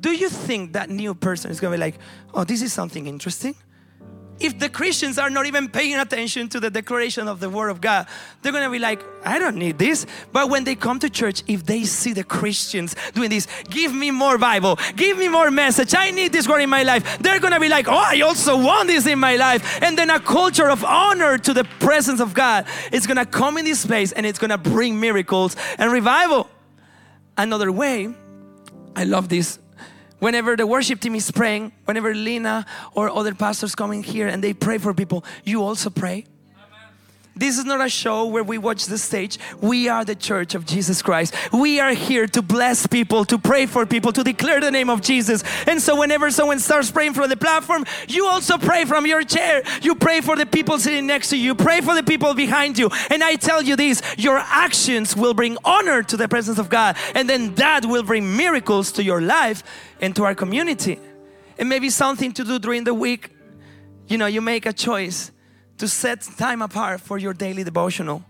Do 0.00 0.12
you 0.12 0.28
think 0.28 0.74
that 0.74 0.90
new 0.90 1.14
person 1.14 1.50
is 1.50 1.60
gonna 1.60 1.76
be 1.76 1.80
like, 1.80 1.98
oh, 2.34 2.44
this 2.44 2.62
is 2.62 2.72
something 2.72 3.06
interesting? 3.06 3.54
If 4.40 4.58
the 4.58 4.68
Christians 4.68 5.18
are 5.18 5.30
not 5.30 5.46
even 5.46 5.68
paying 5.68 5.96
attention 5.96 6.48
to 6.50 6.60
the 6.60 6.70
declaration 6.70 7.28
of 7.28 7.40
the 7.40 7.48
Word 7.48 7.68
of 7.68 7.80
God, 7.80 8.06
they're 8.42 8.52
gonna 8.52 8.70
be 8.70 8.78
like, 8.78 9.00
I 9.24 9.38
don't 9.38 9.56
need 9.56 9.78
this. 9.78 10.06
But 10.32 10.50
when 10.50 10.64
they 10.64 10.74
come 10.74 10.98
to 11.00 11.10
church, 11.10 11.42
if 11.46 11.64
they 11.64 11.84
see 11.84 12.12
the 12.12 12.24
Christians 12.24 12.94
doing 13.14 13.30
this, 13.30 13.46
give 13.70 13.94
me 13.94 14.10
more 14.10 14.38
Bible, 14.38 14.78
give 14.96 15.18
me 15.18 15.28
more 15.28 15.50
message, 15.50 15.94
I 15.96 16.10
need 16.10 16.32
this 16.32 16.48
word 16.48 16.60
in 16.62 16.70
my 16.70 16.82
life, 16.82 17.18
they're 17.18 17.40
gonna 17.40 17.60
be 17.60 17.68
like, 17.68 17.88
oh, 17.88 17.92
I 17.96 18.20
also 18.20 18.56
want 18.56 18.88
this 18.88 19.06
in 19.06 19.18
my 19.18 19.36
life. 19.36 19.82
And 19.82 19.96
then 19.96 20.10
a 20.10 20.20
culture 20.20 20.68
of 20.68 20.84
honor 20.84 21.38
to 21.38 21.54
the 21.54 21.64
presence 21.80 22.20
of 22.20 22.34
God 22.34 22.66
is 22.92 23.06
gonna 23.06 23.26
come 23.26 23.58
in 23.58 23.64
this 23.64 23.86
place 23.86 24.12
and 24.12 24.26
it's 24.26 24.38
gonna 24.38 24.58
bring 24.58 24.98
miracles 24.98 25.56
and 25.78 25.92
revival. 25.92 26.48
Another 27.36 27.72
way, 27.72 28.14
I 28.96 29.04
love 29.04 29.28
this 29.28 29.58
Whenever 30.24 30.56
the 30.56 30.66
worship 30.66 31.00
team 31.00 31.14
is 31.14 31.30
praying, 31.30 31.70
whenever 31.84 32.14
Lina 32.14 32.64
or 32.94 33.10
other 33.10 33.34
pastors 33.34 33.74
come 33.74 33.92
in 33.92 34.02
here 34.02 34.26
and 34.26 34.42
they 34.42 34.54
pray 34.54 34.78
for 34.78 34.94
people, 34.94 35.22
you 35.44 35.62
also 35.62 35.90
pray. 35.90 36.24
This 37.36 37.58
is 37.58 37.64
not 37.64 37.84
a 37.84 37.88
show 37.88 38.26
where 38.26 38.44
we 38.44 38.58
watch 38.58 38.86
the 38.86 38.96
stage. 38.96 39.38
We 39.60 39.88
are 39.88 40.04
the 40.04 40.14
church 40.14 40.54
of 40.54 40.64
Jesus 40.66 41.02
Christ. 41.02 41.34
We 41.52 41.80
are 41.80 41.92
here 41.92 42.28
to 42.28 42.42
bless 42.42 42.86
people, 42.86 43.24
to 43.24 43.38
pray 43.38 43.66
for 43.66 43.84
people, 43.86 44.12
to 44.12 44.22
declare 44.22 44.60
the 44.60 44.70
name 44.70 44.88
of 44.88 45.00
Jesus. 45.02 45.42
And 45.66 45.82
so, 45.82 45.98
whenever 45.98 46.30
someone 46.30 46.60
starts 46.60 46.92
praying 46.92 47.14
from 47.14 47.28
the 47.28 47.36
platform, 47.36 47.86
you 48.06 48.26
also 48.26 48.56
pray 48.56 48.84
from 48.84 49.04
your 49.04 49.24
chair. 49.24 49.62
You 49.82 49.96
pray 49.96 50.20
for 50.20 50.36
the 50.36 50.46
people 50.46 50.78
sitting 50.78 51.08
next 51.08 51.30
to 51.30 51.36
you, 51.36 51.56
pray 51.56 51.80
for 51.80 51.94
the 51.94 52.04
people 52.04 52.34
behind 52.34 52.78
you. 52.78 52.88
And 53.10 53.24
I 53.24 53.34
tell 53.34 53.62
you 53.62 53.74
this 53.74 54.00
your 54.16 54.38
actions 54.38 55.16
will 55.16 55.34
bring 55.34 55.58
honor 55.64 56.04
to 56.04 56.16
the 56.16 56.28
presence 56.28 56.58
of 56.58 56.68
God, 56.68 56.96
and 57.16 57.28
then 57.28 57.56
that 57.56 57.84
will 57.84 58.04
bring 58.04 58.36
miracles 58.36 58.92
to 58.92 59.02
your 59.02 59.20
life 59.20 59.64
and 60.00 60.14
to 60.14 60.24
our 60.24 60.36
community. 60.36 61.00
It 61.56 61.66
may 61.66 61.80
be 61.80 61.90
something 61.90 62.32
to 62.32 62.44
do 62.44 62.60
during 62.60 62.84
the 62.84 62.94
week. 62.94 63.30
You 64.06 64.18
know, 64.18 64.26
you 64.26 64.40
make 64.40 64.66
a 64.66 64.72
choice 64.72 65.32
to 65.78 65.88
set 65.88 66.22
time 66.22 66.62
apart 66.62 67.00
for 67.00 67.18
your 67.18 67.34
daily 67.34 67.64
devotional. 67.64 68.24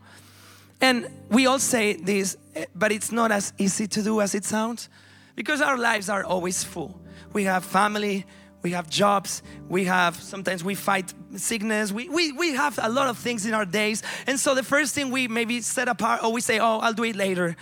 And 0.81 1.09
we 1.31 1.47
all 1.47 1.59
say 1.59 1.95
this, 1.95 2.37
but 2.75 2.93
it's 2.93 3.13
not 3.13 3.31
as 3.33 3.53
easy 3.59 3.87
to 3.89 4.03
do 4.03 4.21
as 4.21 4.35
it 4.35 4.45
sounds 4.45 4.89
because 5.35 5.61
our 5.61 5.77
lives 5.77 6.09
are 6.09 6.25
always 6.25 6.65
full. 6.65 7.01
We 7.33 7.45
have 7.45 7.65
family, 7.65 8.25
we 8.63 8.71
have 8.71 8.89
jobs, 8.89 9.43
we 9.69 9.85
have 9.85 10.17
sometimes 10.17 10.65
we 10.65 10.75
fight 10.75 11.13
sickness, 11.37 11.93
we, 11.93 12.09
we, 12.09 12.33
we 12.33 12.55
have 12.55 12.79
a 12.83 12.89
lot 12.89 13.09
of 13.09 13.19
things 13.19 13.47
in 13.47 13.55
our 13.55 13.65
days. 13.65 14.03
And 14.27 14.39
so 14.39 14.55
the 14.55 14.63
first 14.63 14.95
thing 14.95 15.11
we 15.11 15.29
maybe 15.29 15.61
set 15.61 15.89
apart 15.89 16.23
or 16.23 16.33
we 16.33 16.41
say, 16.41 16.59
oh, 16.59 16.79
I'll 16.79 16.93
do 16.93 17.05
it 17.05 17.17
later, 17.17 17.57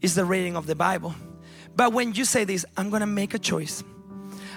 is 0.00 0.14
the 0.14 0.24
reading 0.24 0.56
of 0.56 0.66
the 0.66 0.74
Bible. 0.74 1.14
But 1.76 1.92
when 1.92 2.14
you 2.14 2.24
say 2.24 2.44
this, 2.44 2.64
I'm 2.76 2.90
gonna 2.90 3.06
make 3.06 3.34
a 3.34 3.38
choice. 3.38 3.84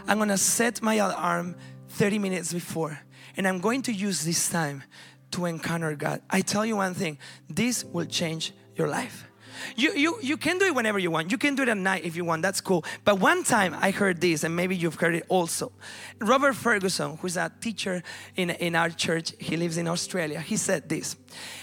I'm 0.08 0.18
gonna 0.18 0.38
set 0.38 0.82
my 0.82 0.96
alarm 0.96 1.56
30 1.90 2.20
minutes 2.20 2.54
before 2.54 3.00
and 3.42 3.48
I'm 3.48 3.60
going 3.60 3.82
to 3.82 3.92
use 3.92 4.24
this 4.24 4.52
time 4.52 4.84
to 5.32 5.46
encounter 5.46 5.96
God. 5.96 6.22
I 6.30 6.42
tell 6.42 6.64
you 6.64 6.76
one 6.76 6.94
thing 6.94 7.18
this 7.50 7.84
will 7.84 8.06
change 8.06 8.54
your 8.76 8.88
life. 8.88 9.28
You, 9.76 9.94
you, 9.94 10.20
you 10.22 10.38
can 10.38 10.60
do 10.60 10.66
it 10.66 10.76
whenever 10.76 11.00
you 11.00 11.10
want. 11.10 11.32
You 11.32 11.40
can 11.40 11.56
do 11.56 11.64
it 11.64 11.70
at 11.70 11.78
night 11.78 12.06
if 12.06 12.16
you 12.16 12.24
want. 12.24 12.44
That's 12.44 12.62
cool. 12.62 12.86
But 13.04 13.20
one 13.20 13.44
time 13.44 13.76
I 13.80 13.90
heard 13.90 14.22
this, 14.22 14.44
and 14.44 14.56
maybe 14.56 14.76
you've 14.76 14.94
heard 14.94 15.16
it 15.16 15.26
also. 15.28 15.72
Robert 16.20 16.54
Fergusson, 16.54 17.18
who's 17.18 17.36
a 17.36 17.52
teacher 17.60 18.04
in, 18.36 18.52
in 18.52 18.76
our 18.76 18.92
church, 18.92 19.34
he 19.40 19.58
lives 19.58 19.78
in 19.78 19.88
Australia. 19.88 20.40
He 20.40 20.56
said 20.56 20.88
this 20.88 21.16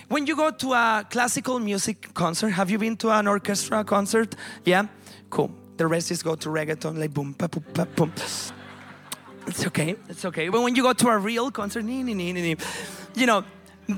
When 0.09 0.27
you 0.27 0.35
go 0.35 0.51
to 0.51 0.73
a 0.73 1.07
classical 1.09 1.61
music 1.61 2.13
concert, 2.13 2.49
have 2.49 2.73
you 2.73 2.79
been 2.79 2.97
to 2.97 3.11
an 3.11 3.29
orchestra 3.29 3.85
concert? 3.85 4.35
Yeah? 4.65 4.89
Cool. 5.31 5.55
The 5.77 5.87
rest 5.87 6.11
is 6.11 6.25
go 6.25 6.35
to 6.35 6.49
reggaeton, 6.49 6.99
like 6.99 7.15
boom, 7.15 7.35
pa, 7.35 7.47
boom, 7.47 7.63
pa, 7.73 7.85
boom. 7.85 8.13
It's 9.49 9.67
okay. 9.67 9.97
It's 10.09 10.25
okay. 10.25 10.49
But 10.49 10.63
when 10.63 10.77
you 10.77 10.83
go 10.83 10.93
to 10.93 11.09
a 11.09 11.19
real 11.19 11.51
concert, 11.51 11.85
you 11.85 13.27
know, 13.27 13.45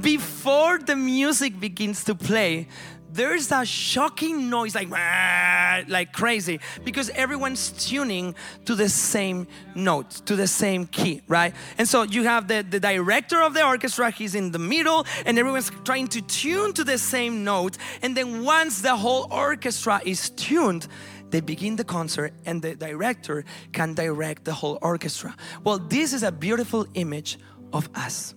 before 0.00 0.78
the 0.78 0.96
music 0.96 1.58
begins 1.58 2.04
to 2.04 2.14
play, 2.14 2.68
there's 3.12 3.50
a 3.50 3.64
shocking 3.64 4.48
noise 4.48 4.74
like 4.74 4.88
like 5.88 6.12
crazy 6.12 6.60
because 6.84 7.10
everyone's 7.10 7.70
tuning 7.72 8.34
to 8.64 8.74
the 8.74 8.88
same 8.88 9.46
note 9.74 10.10
to 10.26 10.36
the 10.36 10.46
same 10.46 10.86
key 10.86 11.20
right 11.26 11.54
and 11.78 11.88
so 11.88 12.02
you 12.02 12.22
have 12.22 12.46
the, 12.46 12.64
the 12.68 12.78
director 12.78 13.42
of 13.42 13.54
the 13.54 13.66
orchestra 13.66 14.10
he's 14.10 14.34
in 14.34 14.52
the 14.52 14.58
middle 14.58 15.04
and 15.26 15.38
everyone's 15.38 15.72
trying 15.84 16.06
to 16.06 16.20
tune 16.22 16.72
to 16.72 16.84
the 16.84 16.98
same 16.98 17.42
note 17.42 17.76
and 18.02 18.16
then 18.16 18.44
once 18.44 18.80
the 18.80 18.94
whole 18.94 19.26
orchestra 19.32 20.00
is 20.04 20.30
tuned 20.30 20.86
they 21.30 21.40
begin 21.40 21.76
the 21.76 21.84
concert 21.84 22.32
and 22.46 22.62
the 22.62 22.74
director 22.74 23.44
can 23.72 23.94
direct 23.94 24.44
the 24.44 24.52
whole 24.52 24.78
orchestra. 24.82 25.34
Well, 25.64 25.78
this 25.78 26.12
is 26.12 26.22
a 26.22 26.32
beautiful 26.32 26.86
image 26.94 27.38
of 27.72 27.88
us. 27.94 28.34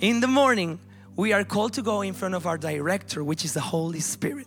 In 0.00 0.20
the 0.20 0.26
morning, 0.26 0.78
we 1.16 1.32
are 1.32 1.44
called 1.44 1.72
to 1.74 1.82
go 1.82 2.02
in 2.02 2.12
front 2.12 2.34
of 2.34 2.46
our 2.46 2.58
director, 2.58 3.24
which 3.24 3.44
is 3.44 3.54
the 3.54 3.60
Holy 3.60 4.00
Spirit. 4.00 4.46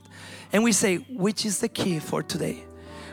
And 0.53 0.63
we 0.63 0.71
say, 0.71 0.97
which 0.97 1.45
is 1.45 1.59
the 1.59 1.69
key 1.69 1.99
for 1.99 2.21
today? 2.21 2.63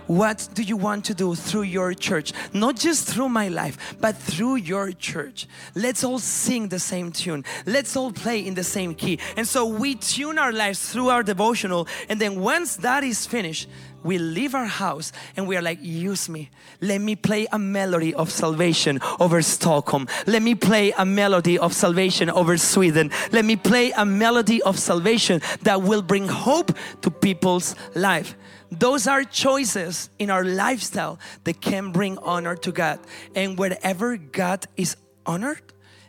What 0.06 0.48
do 0.54 0.62
you 0.62 0.76
want 0.76 1.06
to 1.06 1.14
do 1.14 1.34
through 1.34 1.62
your 1.62 1.92
church? 1.92 2.32
Not 2.52 2.76
just 2.76 3.08
through 3.08 3.28
my 3.28 3.48
life, 3.48 3.96
but 4.00 4.16
through 4.16 4.56
your 4.56 4.92
church. 4.92 5.48
Let's 5.74 6.04
all 6.04 6.20
sing 6.20 6.68
the 6.68 6.78
same 6.78 7.10
tune. 7.10 7.44
Let's 7.66 7.96
all 7.96 8.12
play 8.12 8.46
in 8.46 8.54
the 8.54 8.62
same 8.62 8.94
key. 8.94 9.18
And 9.36 9.48
so 9.48 9.66
we 9.66 9.96
tune 9.96 10.38
our 10.38 10.52
lives 10.52 10.92
through 10.92 11.08
our 11.08 11.24
devotional. 11.24 11.88
And 12.08 12.20
then 12.20 12.40
once 12.40 12.76
that 12.76 13.02
is 13.02 13.26
finished, 13.26 13.68
we 14.06 14.18
leave 14.18 14.54
our 14.54 14.66
house 14.66 15.12
and 15.36 15.46
we 15.46 15.56
are 15.56 15.62
like, 15.62 15.78
use 15.82 16.28
me. 16.28 16.50
Let 16.80 17.00
me 17.00 17.16
play 17.16 17.46
a 17.52 17.58
melody 17.58 18.14
of 18.14 18.30
salvation 18.30 19.00
over 19.20 19.42
Stockholm. 19.42 20.06
Let 20.26 20.42
me 20.42 20.54
play 20.54 20.92
a 20.96 21.04
melody 21.04 21.58
of 21.58 21.72
salvation 21.72 22.30
over 22.30 22.56
Sweden. 22.56 23.10
Let 23.32 23.44
me 23.44 23.56
play 23.56 23.90
a 23.90 24.06
melody 24.06 24.62
of 24.62 24.78
salvation 24.78 25.42
that 25.62 25.82
will 25.82 26.02
bring 26.02 26.28
hope 26.28 26.72
to 27.02 27.10
people's 27.10 27.74
life. 27.94 28.36
Those 28.70 29.06
are 29.06 29.24
choices 29.24 30.10
in 30.18 30.30
our 30.30 30.44
lifestyle 30.44 31.18
that 31.44 31.60
can 31.60 31.92
bring 31.92 32.18
honor 32.18 32.56
to 32.56 32.72
God. 32.72 33.00
And 33.34 33.58
wherever 33.58 34.16
God 34.16 34.66
is 34.76 34.96
honored, 35.24 35.62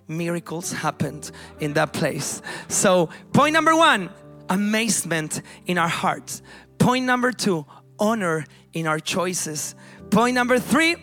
miracles 0.07 0.71
happened 0.71 1.31
in 1.59 1.73
that 1.73 1.93
place. 1.93 2.41
So, 2.67 3.09
point 3.33 3.53
number 3.53 3.75
one, 3.75 4.09
amazement 4.49 5.41
in 5.65 5.77
our 5.77 5.87
hearts. 5.87 6.41
Point 6.77 7.05
number 7.05 7.31
two, 7.31 7.65
honor 7.99 8.45
in 8.73 8.87
our 8.87 8.99
choices. 8.99 9.75
Point 10.09 10.35
number 10.35 10.59
three, 10.59 10.95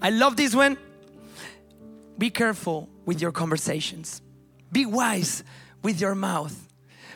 I 0.00 0.10
love 0.10 0.36
this 0.36 0.54
one. 0.54 0.78
Be 2.18 2.30
careful 2.30 2.88
with 3.06 3.20
your 3.20 3.32
conversations, 3.32 4.22
be 4.70 4.86
wise 4.86 5.42
with 5.82 6.00
your 6.00 6.14
mouth. 6.14 6.68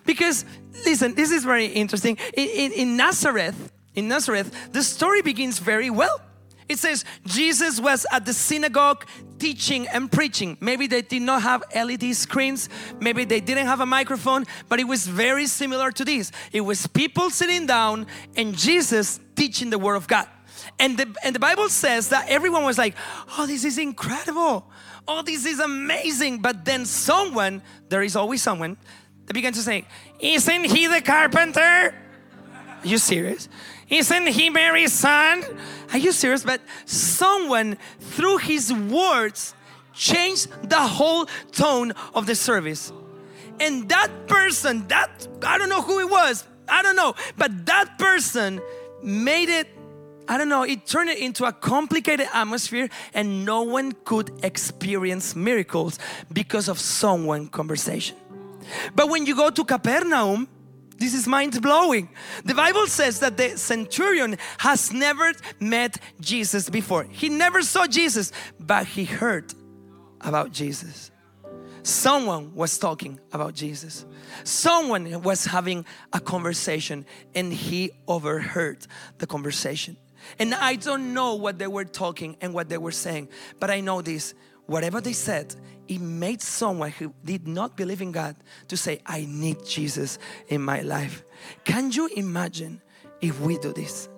Because, 0.07 0.45
listen, 0.85 1.15
this 1.15 1.31
is 1.31 1.45
very 1.45 1.67
interesting. 1.67 2.19
In, 2.35 2.49
in, 2.49 2.73
in 2.73 2.97
Nazareth, 2.97 3.73
in 3.95 4.09
Nazareth, 4.09 4.73
the 4.73 4.83
story 4.83 5.23
begins 5.23 5.59
very 5.59 5.89
well. 5.91 6.21
It 6.69 6.79
says 6.79 7.05
Jesus 7.27 7.81
was 7.81 8.07
at 8.11 8.25
the 8.25 8.33
synagogue 8.33 9.07
teaching 9.45 9.87
and 9.89 10.11
preaching. 10.11 10.57
Maybe 10.59 10.87
they 10.87 11.03
did 11.03 11.21
not 11.21 11.43
have 11.43 11.63
LED 11.75 12.17
screens, 12.17 12.71
maybe 12.99 13.27
they 13.27 13.41
didn't 13.41 13.67
have 13.67 13.81
a 13.81 13.85
microphone, 13.85 14.47
but 14.71 14.81
it 14.81 14.85
was 14.85 15.07
very 15.07 15.47
similar 15.47 15.91
to 15.93 16.03
this. 16.03 16.33
It 16.51 16.63
was 16.63 16.87
people 16.87 17.29
sitting 17.29 17.67
down 17.67 18.07
and 18.37 18.57
Jesus 18.57 19.21
teaching 19.37 19.69
the 19.69 19.79
Word 19.79 19.97
of 19.97 20.09
God. 20.09 20.27
And 20.79 20.97
the, 20.97 21.15
and 21.23 21.35
the 21.35 21.41
Bible 21.41 21.69
says 21.69 22.09
that 22.09 22.31
everyone 22.31 22.65
was 22.65 22.79
like, 22.79 22.95
oh, 23.37 23.47
this 23.47 23.67
is 23.67 23.77
incredible. 23.77 24.65
Oh, 25.07 25.21
this 25.21 25.45
is 25.45 25.61
amazing. 25.61 26.41
But 26.41 26.65
then 26.65 26.87
someone, 26.87 27.61
there 27.91 28.03
is 28.03 28.17
always 28.17 28.41
someone, 28.41 28.79
that 29.27 29.35
began 29.35 29.53
to 29.53 29.61
say, 29.61 29.85
Isn't 30.21 30.65
he 30.65 30.87
the 30.87 31.03
carpenter? 31.03 31.61
Are 31.61 31.95
you 32.83 32.97
serious? 32.97 33.51
Isn't 33.89 34.29
he 34.29 34.51
Mary's 34.51 34.93
son? 34.93 35.45
Are 35.93 35.99
you 35.99 36.13
serious? 36.13 36.43
But 36.43 36.61
someone, 36.87 37.77
through 38.01 38.39
his 38.39 38.73
words, 38.73 39.55
changed 39.93 40.49
the 40.69 40.81
whole 40.81 41.27
tone 41.53 41.93
of 42.15 42.27
the 42.27 42.35
service. 42.35 42.93
And 43.61 43.89
that 43.89 44.27
person, 44.27 44.89
that, 44.89 45.29
I 45.43 45.59
don't 45.59 45.69
know 45.69 45.83
who 45.83 46.01
it 46.01 46.11
was, 46.11 46.45
I 46.69 46.83
don't 46.83 46.97
know, 46.97 47.15
but 47.37 47.67
that 47.67 47.99
person 47.99 48.61
made 49.03 49.49
it 49.49 49.69
I 50.27 50.39
don't 50.39 50.49
know, 50.49 50.63
it 50.63 50.87
turned 50.87 51.11
it 51.11 51.19
into 51.19 51.45
a 51.45 51.53
complicated 51.53 52.29
atmosphere 52.33 52.89
and 53.13 53.45
no 53.45 53.63
one 53.63 53.93
could 54.05 54.33
experience 54.43 55.37
miracles 55.37 55.99
because 56.33 56.69
of 56.69 56.79
someone 56.79 57.49
conversation. 57.49 58.17
But 58.95 59.11
when 59.11 59.27
you 59.27 59.37
go 59.37 59.51
to 59.51 59.65
Capernaum, 59.65 60.49
this 61.05 61.13
is 61.13 61.27
mind 61.29 61.61
blowing. 61.61 62.09
The 62.47 62.55
Bible 62.55 62.87
says 62.87 63.21
that 63.21 63.37
the 63.37 63.59
centurion 63.59 64.39
has 64.59 64.91
never 64.91 65.33
met 65.61 65.99
Jesus 66.19 66.71
before. 66.71 67.05
He 67.05 67.29
never 67.29 67.61
saw 67.61 67.87
Jesus, 67.87 68.33
but 68.59 68.87
he 68.87 69.05
heard 69.05 69.53
about 70.23 70.51
Jesus. 70.51 71.11
Someone 71.83 72.55
was 72.55 72.79
talking 72.79 73.21
about 73.33 73.53
Jesus. 73.53 74.07
Someone 74.45 75.23
was 75.23 75.45
having 75.45 75.85
a 76.15 76.21
conversation 76.21 77.05
and 77.35 77.53
he 77.53 77.91
overheard 78.09 78.87
the 79.19 79.27
conversation. 79.27 79.99
And 80.39 80.55
I 80.55 80.77
don't 80.77 81.13
know 81.13 81.35
what 81.35 81.59
they 81.59 81.67
were 81.67 81.85
talking 81.85 82.39
and 82.41 82.55
what 82.55 82.71
they 82.71 82.79
were 82.79 82.93
saying, 82.93 83.29
but 83.61 83.71
I 83.71 83.81
know 83.81 84.01
this 84.01 84.33
whatever 84.67 85.01
they 85.01 85.13
said, 85.13 85.55
it 85.87 86.01
made 86.01 86.41
someone 86.41 86.91
who 86.91 87.13
did 87.25 87.47
not 87.47 87.77
believe 87.77 88.01
in 88.01 88.13
God 88.13 88.37
to 88.69 88.77
say, 88.77 89.01
I 89.05 89.27
need 89.29 89.65
Jesus 89.65 90.19
in 90.49 90.63
my 90.63 90.81
life. 90.81 91.25
Can 91.65 91.93
you 91.93 92.09
imagine 92.17 92.81
if 93.21 93.41
we 93.41 93.59
do 93.59 93.73
this? 93.73 94.09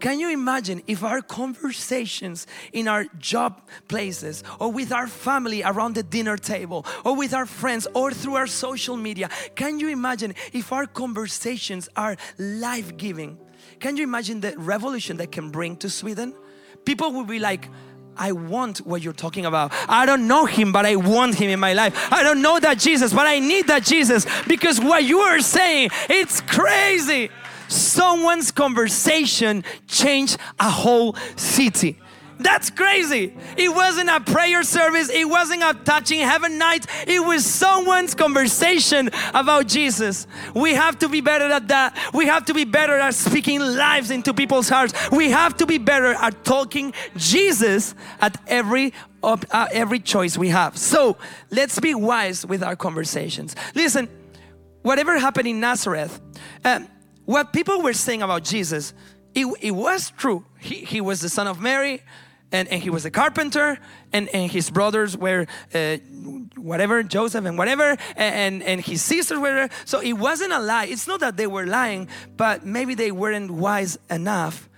Can 0.00 0.18
you 0.18 0.30
imagine 0.30 0.82
if 0.86 1.04
our 1.04 1.20
conversations 1.20 2.46
in 2.72 2.88
our 2.88 3.04
job 3.18 3.62
places 3.88 4.42
or 4.58 4.72
with 4.72 4.92
our 4.92 5.06
family 5.06 5.62
around 5.62 5.94
the 5.94 6.02
dinner 6.02 6.36
table 6.36 6.86
or 7.04 7.16
with 7.16 7.34
our 7.34 7.46
friends 7.46 7.86
or 7.94 8.10
through 8.10 8.36
our 8.36 8.46
social 8.46 8.96
media, 8.96 9.28
can 9.54 9.78
you 9.78 9.88
imagine 9.88 10.34
if 10.52 10.72
our 10.72 10.86
conversations 10.86 11.88
are 11.96 12.16
life 12.38 12.96
giving? 12.96 13.38
Can 13.80 13.96
you 13.96 14.04
imagine 14.04 14.40
the 14.40 14.56
revolution 14.58 15.16
that 15.18 15.32
can 15.32 15.50
bring 15.50 15.76
to 15.78 15.90
Sweden? 15.90 16.34
People 16.84 17.12
will 17.12 17.24
be 17.24 17.38
like, 17.38 17.68
I 18.16 18.32
want 18.32 18.78
what 18.78 19.02
you're 19.02 19.12
talking 19.12 19.46
about. 19.46 19.72
I 19.88 20.06
don't 20.06 20.26
know 20.26 20.46
him, 20.46 20.72
but 20.72 20.86
I 20.86 20.96
want 20.96 21.34
him 21.34 21.50
in 21.50 21.60
my 21.60 21.72
life. 21.72 22.12
I 22.12 22.22
don't 22.22 22.42
know 22.42 22.58
that 22.60 22.78
Jesus, 22.78 23.12
but 23.12 23.26
I 23.26 23.38
need 23.38 23.66
that 23.68 23.84
Jesus 23.84 24.26
because 24.46 24.80
what 24.80 25.04
you 25.04 25.20
are 25.20 25.40
saying, 25.40 25.90
it's 26.08 26.40
crazy. 26.40 27.30
Someone's 27.68 28.50
conversation 28.50 29.64
changed 29.86 30.38
a 30.60 30.70
whole 30.70 31.16
city. 31.36 31.98
That's 32.38 32.70
crazy. 32.70 33.34
It 33.56 33.72
wasn't 33.72 34.10
a 34.10 34.20
prayer 34.20 34.62
service, 34.62 35.08
it 35.08 35.28
wasn't 35.28 35.62
a 35.62 35.74
touching 35.84 36.20
heaven 36.20 36.58
night, 36.58 36.86
it 37.06 37.24
was 37.24 37.44
someone's 37.44 38.14
conversation 38.14 39.10
about 39.32 39.68
Jesus. 39.68 40.26
We 40.54 40.74
have 40.74 40.98
to 40.98 41.08
be 41.08 41.20
better 41.20 41.46
at 41.46 41.68
that. 41.68 41.96
We 42.12 42.26
have 42.26 42.44
to 42.46 42.54
be 42.54 42.64
better 42.64 42.98
at 42.98 43.14
speaking 43.14 43.60
lives 43.60 44.10
into 44.10 44.34
people's 44.34 44.68
hearts. 44.68 44.94
We 45.10 45.30
have 45.30 45.56
to 45.58 45.66
be 45.66 45.78
better 45.78 46.14
at 46.14 46.44
talking 46.44 46.92
Jesus 47.16 47.94
at 48.20 48.40
every 48.46 48.92
uh, 49.22 49.68
every 49.72 50.00
choice 50.00 50.36
we 50.36 50.48
have. 50.50 50.76
So, 50.76 51.16
let's 51.50 51.80
be 51.80 51.94
wise 51.94 52.44
with 52.44 52.62
our 52.62 52.76
conversations. 52.76 53.56
Listen, 53.74 54.08
whatever 54.82 55.18
happened 55.18 55.48
in 55.48 55.60
Nazareth, 55.60 56.20
um, 56.62 56.88
what 57.24 57.52
people 57.52 57.80
were 57.80 57.94
saying 57.94 58.20
about 58.20 58.44
Jesus, 58.44 58.92
it, 59.34 59.46
it 59.62 59.70
was 59.70 60.10
true. 60.10 60.44
He, 60.58 60.84
he 60.84 61.00
was 61.00 61.20
the 61.20 61.30
son 61.30 61.46
of 61.46 61.58
Mary 61.60 62.02
and, 62.52 62.68
and 62.68 62.82
he 62.82 62.90
was 62.90 63.04
a 63.04 63.10
carpenter 63.10 63.78
and, 64.12 64.28
and 64.28 64.50
his 64.50 64.70
brothers 64.70 65.16
were 65.16 65.46
uh, 65.74 65.96
whatever 66.56 67.02
joseph 67.02 67.44
and 67.44 67.58
whatever 67.58 67.96
and, 68.16 68.62
and 68.62 68.80
his 68.80 69.02
sisters 69.02 69.38
were 69.38 69.68
so 69.84 70.00
it 70.00 70.14
wasn't 70.14 70.52
a 70.52 70.60
lie. 70.60 70.86
It's 70.86 71.06
not 71.06 71.20
that 71.20 71.36
they 71.36 71.46
were 71.46 71.66
lying 71.66 72.08
but 72.36 72.64
maybe 72.64 72.94
they 72.94 73.10
weren't 73.10 73.50
wise 73.50 73.98
enough 74.10 74.68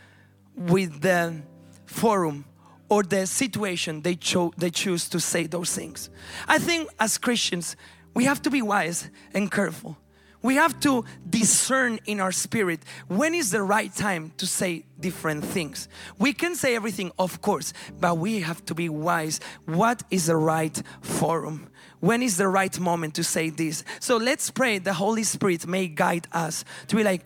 with 0.57 1.03
the 1.03 1.43
forum 1.85 2.45
or 2.89 3.03
the 3.03 3.27
situation 3.27 4.03
they 4.03 4.15
chose 4.15 4.53
they 4.57 4.71
choose 4.71 5.09
to 5.11 5.21
say 5.21 5.47
those 5.47 5.75
things. 5.75 6.11
I 6.49 6.59
think 6.59 6.89
as 6.99 7.19
christians 7.19 7.77
we 8.15 8.25
have 8.25 8.41
to 8.43 8.51
be 8.51 8.63
wise 8.63 9.11
and 9.35 9.51
careful 9.51 9.99
we 10.47 10.55
have 10.55 10.79
to 10.81 11.05
discern 11.29 11.99
in 12.07 12.21
our 12.21 12.31
spirit 12.31 12.81
when 13.09 13.35
is 13.35 13.51
the 13.51 13.63
right 13.63 13.93
time 13.93 14.33
to 14.37 14.47
say 14.47 14.85
different 15.01 15.45
things. 15.45 15.89
We 16.19 16.33
can 16.33 16.55
say 16.55 16.77
everything, 16.77 17.11
of 17.19 17.43
course, 17.43 17.73
but 17.99 18.17
we 18.19 18.41
have 18.41 18.65
to 18.67 18.75
be 18.75 18.89
wise. 18.89 19.41
What 19.65 20.05
is 20.09 20.27
the 20.27 20.37
right 20.37 20.81
forum? 21.01 21.69
When 21.99 22.23
is 22.23 22.37
the 22.37 22.47
right 22.47 22.79
moment 22.79 23.17
to 23.17 23.25
say 23.25 23.51
this? 23.51 23.83
So 23.99 24.19
let's 24.19 24.51
pray 24.51 24.79
the 24.79 24.95
Holy 24.95 25.25
Spirit 25.25 25.67
may 25.67 25.89
guide 25.89 26.29
us 26.33 26.65
to 26.87 26.97
be 26.97 27.03
like, 27.03 27.25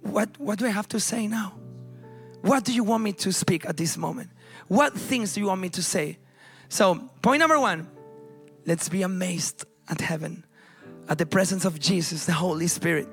what, 0.00 0.28
what 0.38 0.58
do 0.58 0.66
I 0.66 0.70
have 0.70 0.88
to 0.88 0.98
say 0.98 1.28
now? 1.28 1.54
What 2.42 2.64
do 2.64 2.72
you 2.72 2.82
want 2.82 3.04
me 3.04 3.12
to 3.12 3.32
speak 3.32 3.64
at 3.64 3.76
this 3.76 3.96
moment? 3.96 4.30
What 4.66 4.92
things 4.94 5.34
do 5.34 5.40
you 5.40 5.46
want 5.46 5.60
me 5.60 5.68
to 5.70 5.82
say? 5.82 6.18
So, 6.68 6.96
point 7.22 7.38
number 7.38 7.60
one, 7.60 7.88
let's 8.64 8.88
be 8.88 9.02
amazed 9.02 9.64
at 9.88 10.00
heaven 10.00 10.45
at 11.08 11.18
the 11.18 11.26
presence 11.26 11.64
of 11.64 11.78
Jesus, 11.78 12.26
the 12.26 12.32
Holy 12.32 12.66
Spirit. 12.66 13.08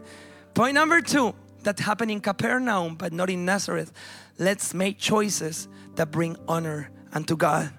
Point 0.53 0.75
number 0.75 1.01
two 1.01 1.33
that 1.63 1.79
happened 1.79 2.11
in 2.11 2.19
Capernaum 2.19 2.95
but 2.95 3.13
not 3.13 3.29
in 3.29 3.45
Nazareth. 3.45 3.91
Let's 4.37 4.73
make 4.73 4.97
choices 4.97 5.67
that 5.95 6.11
bring 6.11 6.35
honor 6.47 6.91
unto 7.13 7.35
God. 7.35 7.71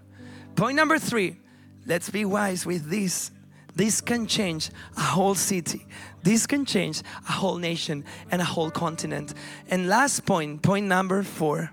Point 0.57 0.77
number 0.77 0.98
three, 0.98 1.37
let's 1.87 2.11
be 2.11 2.24
wise 2.24 2.64
with 2.64 2.88
this. 2.88 3.31
This 3.74 4.00
can 4.00 4.27
change 4.27 4.70
a 4.96 5.00
whole 5.00 5.35
city. 5.35 5.87
This 6.22 6.46
can 6.46 6.64
change 6.64 7.03
a 7.29 7.33
whole 7.33 7.59
nation 7.59 8.05
and 8.31 8.40
a 8.40 8.44
whole 8.44 8.70
continent. 8.70 9.35
And 9.68 9.88
last 9.88 10.24
point, 10.24 10.62
point 10.62 10.87
number 10.87 11.24
four, 11.24 11.72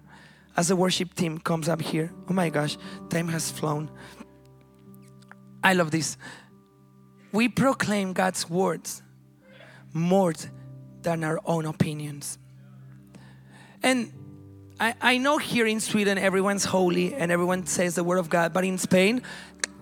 as 0.57 0.69
the 0.69 0.75
worship 0.75 1.13
team 1.13 1.37
comes 1.37 1.69
up 1.69 1.81
here. 1.81 2.11
Oh 2.29 2.33
my 2.33 2.49
gosh, 2.49 2.77
time 3.09 3.27
has 3.27 3.51
flown. 3.51 3.91
I 5.63 5.73
love 5.73 5.91
this 5.91 6.17
we 7.31 7.47
proclaim 7.47 8.13
God's 8.13 8.49
words 8.49 9.01
more 9.93 10.33
than 11.01 11.23
our 11.23 11.39
own 11.45 11.65
opinions. 11.65 12.37
And 13.83 14.13
I, 14.79 14.95
I 15.01 15.17
know 15.17 15.37
here 15.37 15.65
in 15.65 15.79
Sweden 15.79 16.17
everyone's 16.17 16.65
holy 16.65 17.13
and 17.13 17.31
everyone 17.31 17.65
says 17.65 17.95
the 17.95 18.03
word 18.03 18.17
of 18.17 18.29
God, 18.29 18.53
but 18.53 18.63
in 18.63 18.77
Spain, 18.77 19.21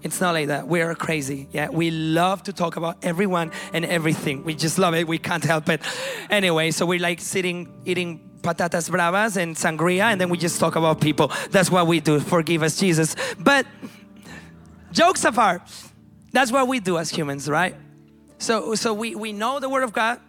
it's 0.01 0.21
not 0.21 0.33
like 0.33 0.47
that. 0.47 0.67
We 0.67 0.81
are 0.81 0.95
crazy. 0.95 1.49
Yeah, 1.51 1.69
we 1.69 1.91
love 1.91 2.43
to 2.43 2.53
talk 2.53 2.77
about 2.77 3.03
everyone 3.03 3.51
and 3.73 3.83
everything. 3.83 4.43
We 4.45 4.55
just 4.55 4.79
love 4.79 4.95
it. 4.95 5.07
We 5.07 5.17
can't 5.17 5.43
help 5.43 5.67
it. 5.69 5.81
Anyway, 6.29 6.71
so 6.71 6.85
we're 6.85 6.99
like 6.99 7.19
sitting 7.19 7.81
eating 7.85 8.29
patatas 8.41 8.89
bravas 8.89 9.35
and 9.35 9.57
sangria, 9.57 10.03
and 10.03 10.21
then 10.21 10.29
we 10.29 10.37
just 10.37 10.59
talk 10.59 10.77
about 10.77 11.01
people. 11.01 11.31
That's 11.51 11.69
what 11.69 11.87
we 11.87 11.99
do. 11.99 12.21
Forgive 12.21 12.63
us, 12.63 12.77
Jesus. 12.77 13.15
But 13.37 13.65
jokes 14.93 15.25
apart, 15.25 15.63
that's 16.31 16.51
what 16.51 16.67
we 16.67 16.79
do 16.79 16.97
as 16.97 17.09
humans, 17.09 17.49
right? 17.49 17.75
So, 18.37 18.75
so 18.75 18.93
we, 18.93 19.15
we 19.15 19.33
know 19.33 19.59
the 19.59 19.69
Word 19.69 19.83
of 19.83 19.93
God. 19.93 20.19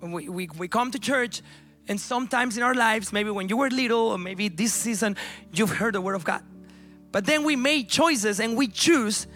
We, 0.00 0.28
we, 0.28 0.48
we 0.56 0.68
come 0.68 0.90
to 0.92 0.98
church, 0.98 1.42
and 1.88 2.00
sometimes 2.00 2.56
in 2.56 2.62
our 2.62 2.74
lives, 2.74 3.12
maybe 3.12 3.30
when 3.30 3.48
you 3.48 3.56
were 3.56 3.68
little, 3.68 4.08
or 4.08 4.18
maybe 4.18 4.48
this 4.48 4.72
season, 4.72 5.16
you've 5.52 5.70
heard 5.70 5.94
the 5.94 6.00
Word 6.00 6.14
of 6.14 6.24
God. 6.24 6.42
But 7.12 7.26
then 7.26 7.44
we 7.44 7.56
made 7.56 7.88
choices 7.88 8.40
and 8.40 8.56
we 8.56 8.68
choose 8.68 9.26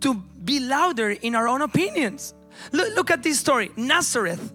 to 0.00 0.14
be 0.14 0.60
louder 0.60 1.10
in 1.10 1.34
our 1.34 1.46
own 1.46 1.62
opinions. 1.62 2.34
Look, 2.72 2.94
look 2.96 3.10
at 3.10 3.22
this 3.22 3.38
story 3.38 3.70
Nazareth 3.76 4.52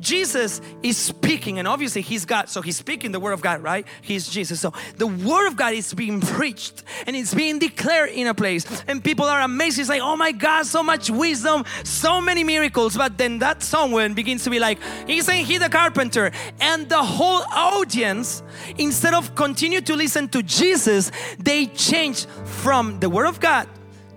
Jesus 0.00 0.60
is 0.82 0.96
speaking, 0.96 1.58
and 1.58 1.66
obviously 1.66 2.02
He's 2.02 2.24
God, 2.24 2.48
so 2.48 2.62
He's 2.62 2.76
speaking 2.76 3.12
the 3.12 3.20
Word 3.20 3.32
of 3.32 3.40
God, 3.40 3.62
right? 3.62 3.86
He's 4.02 4.28
Jesus. 4.28 4.60
So 4.60 4.72
the 4.96 5.06
Word 5.06 5.46
of 5.46 5.56
God 5.56 5.74
is 5.74 5.94
being 5.94 6.20
preached 6.20 6.82
and 7.06 7.16
it's 7.16 7.34
being 7.34 7.58
declared 7.58 8.10
in 8.10 8.26
a 8.26 8.34
place, 8.34 8.66
and 8.86 9.02
people 9.02 9.26
are 9.26 9.40
amazed. 9.40 9.78
It's 9.78 9.88
like, 9.88 10.02
oh 10.02 10.16
my 10.16 10.32
God, 10.32 10.66
so 10.66 10.82
much 10.82 11.10
wisdom, 11.10 11.64
so 11.84 12.20
many 12.20 12.44
miracles. 12.44 12.96
But 12.96 13.18
then 13.18 13.38
that 13.38 13.62
someone 13.62 14.14
begins 14.14 14.44
to 14.44 14.50
be 14.50 14.58
like, 14.58 14.78
Isn't 15.06 15.34
He 15.34 15.58
the 15.58 15.68
carpenter? 15.68 16.32
And 16.60 16.88
the 16.88 17.02
whole 17.02 17.42
audience, 17.52 18.42
instead 18.76 19.14
of 19.14 19.34
continue 19.34 19.80
to 19.82 19.96
listen 19.96 20.28
to 20.28 20.42
Jesus, 20.42 21.12
they 21.38 21.66
change 21.66 22.26
from 22.44 23.00
the 23.00 23.08
Word 23.08 23.26
of 23.26 23.40
God 23.40 23.68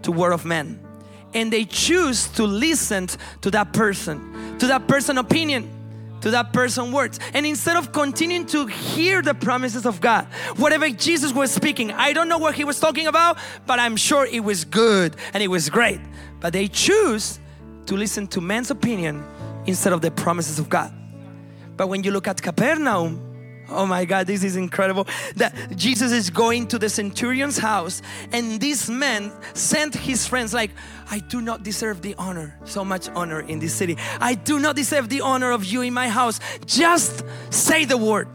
to 0.03 0.11
Word 0.11 0.33
of 0.33 0.45
man 0.45 0.80
and 1.33 1.51
they 1.51 1.65
choose 1.65 2.27
to 2.29 2.43
listen 2.43 3.07
to 3.41 3.51
that 3.51 3.73
person, 3.73 4.57
to 4.59 4.67
that 4.67 4.87
person 4.87 5.17
opinion. 5.17 5.77
to 6.21 6.29
that 6.29 6.53
person 6.53 6.91
words. 6.91 7.19
And 7.33 7.45
instead 7.47 7.77
of 7.77 7.91
continuing 7.91 8.45
to 8.47 8.67
hear 8.67 9.23
the 9.23 9.33
promises 9.33 9.85
of 9.85 9.99
God, 9.99 10.27
whatever 10.57 10.87
Jesus 10.89 11.33
was 11.33 11.51
speaking, 11.51 11.91
I 11.91 12.13
don't 12.13 12.29
know 12.29 12.37
what 12.37 12.53
he 12.53 12.63
was 12.63 12.79
talking 12.79 13.07
about, 13.07 13.39
but 13.65 13.79
I'm 13.79 13.95
sure 13.95 14.25
it 14.25 14.43
was 14.43 14.63
good 14.63 15.15
and 15.33 15.41
it 15.41 15.47
was 15.47 15.69
great. 15.69 15.99
But 16.39 16.53
they 16.53 16.67
choose 16.67 17.39
to 17.87 17.95
listen 17.95 18.27
to 18.27 18.39
man's 18.41 18.69
opinion 18.69 19.23
instead 19.65 19.93
of 19.93 20.01
the 20.01 20.11
promises 20.11 20.59
of 20.59 20.69
God. 20.69 20.93
But 21.75 21.87
when 21.87 22.03
you 22.03 22.11
look 22.11 22.27
at 22.27 22.41
Capernaum, 22.41 23.30
Oh 23.71 23.85
my 23.85 24.05
God, 24.05 24.27
this 24.27 24.43
is 24.43 24.55
incredible. 24.55 25.07
That 25.35 25.55
Jesus 25.75 26.11
is 26.11 26.29
going 26.29 26.67
to 26.67 26.77
the 26.77 26.89
centurion's 26.89 27.57
house, 27.57 28.01
and 28.31 28.59
this 28.59 28.89
man 28.89 29.31
sent 29.53 29.95
his 29.95 30.27
friends, 30.27 30.53
like, 30.53 30.71
I 31.09 31.19
do 31.19 31.41
not 31.41 31.63
deserve 31.63 32.01
the 32.01 32.15
honor, 32.17 32.57
so 32.65 32.83
much 32.85 33.09
honor 33.09 33.39
in 33.39 33.59
this 33.59 33.73
city. 33.73 33.97
I 34.19 34.35
do 34.35 34.59
not 34.59 34.75
deserve 34.75 35.09
the 35.09 35.21
honor 35.21 35.51
of 35.51 35.65
you 35.65 35.81
in 35.81 35.93
my 35.93 36.09
house. 36.09 36.39
Just 36.65 37.23
say 37.49 37.85
the 37.85 37.97
word. 37.97 38.27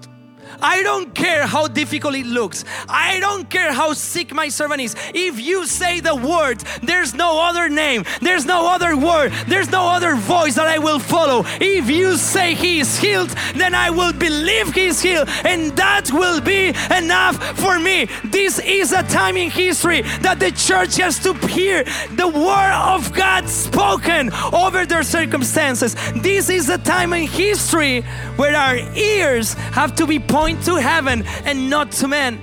I 0.61 0.83
don't 0.83 1.15
care 1.15 1.47
how 1.47 1.69
difficult 1.69 2.15
it 2.15 2.27
looks. 2.27 2.65
I 2.89 3.21
don't 3.21 3.49
care 3.51 3.73
how 3.73 3.93
sick 3.93 4.33
my 4.33 4.49
servant 4.49 4.81
is. 4.81 4.95
If 5.15 5.41
you 5.41 5.67
say 5.67 6.01
the 6.01 6.15
word, 6.15 6.61
there's 6.83 7.15
no 7.15 7.41
other 7.41 7.69
name, 7.69 8.05
there's 8.21 8.47
no 8.47 8.73
other 8.73 8.97
word, 8.97 9.33
there's 9.47 9.71
no 9.71 9.89
other 9.89 10.15
voice 10.17 10.55
that 10.55 10.67
I 10.67 10.79
will 10.79 10.99
follow. 10.99 11.45
If 11.61 11.91
you 11.91 12.17
say 12.17 12.55
he 12.55 12.81
is 12.81 12.99
healed, 12.99 13.31
then 13.55 13.75
I 13.75 13.91
will 13.91 14.13
believe 14.13 14.73
he 14.73 14.87
is 14.87 15.01
healed, 15.01 15.29
and 15.45 15.77
that 15.77 16.11
will 16.13 16.41
be 16.41 16.69
enough 16.95 17.37
for 17.59 17.79
me. 17.79 18.09
This 18.25 18.59
is 18.61 18.93
a 18.93 19.03
time 19.03 19.37
in 19.37 19.51
history 19.51 20.03
that 20.23 20.39
the 20.41 20.53
church 20.53 20.97
has 20.97 21.19
to 21.21 21.35
hear 21.49 21.85
the 22.13 22.29
word 22.29 22.73
of 22.73 23.13
God 23.13 23.49
spoken 23.49 24.31
over 24.53 24.87
their 24.87 25.03
circumstances. 25.03 25.97
This 26.17 26.49
is 26.49 26.69
a 26.69 26.79
time 26.79 27.13
in 27.13 27.27
history 27.27 28.03
where 28.37 28.57
our 28.57 28.77
ears 28.97 29.55
have 29.55 29.95
to 29.97 30.07
be 30.07 30.19
pointed 30.19 30.46
point 30.47 30.65
to 30.65 30.77
heaven 30.77 31.25
and 31.45 31.69
not 31.69 31.91
to 31.91 32.07
men. 32.07 32.39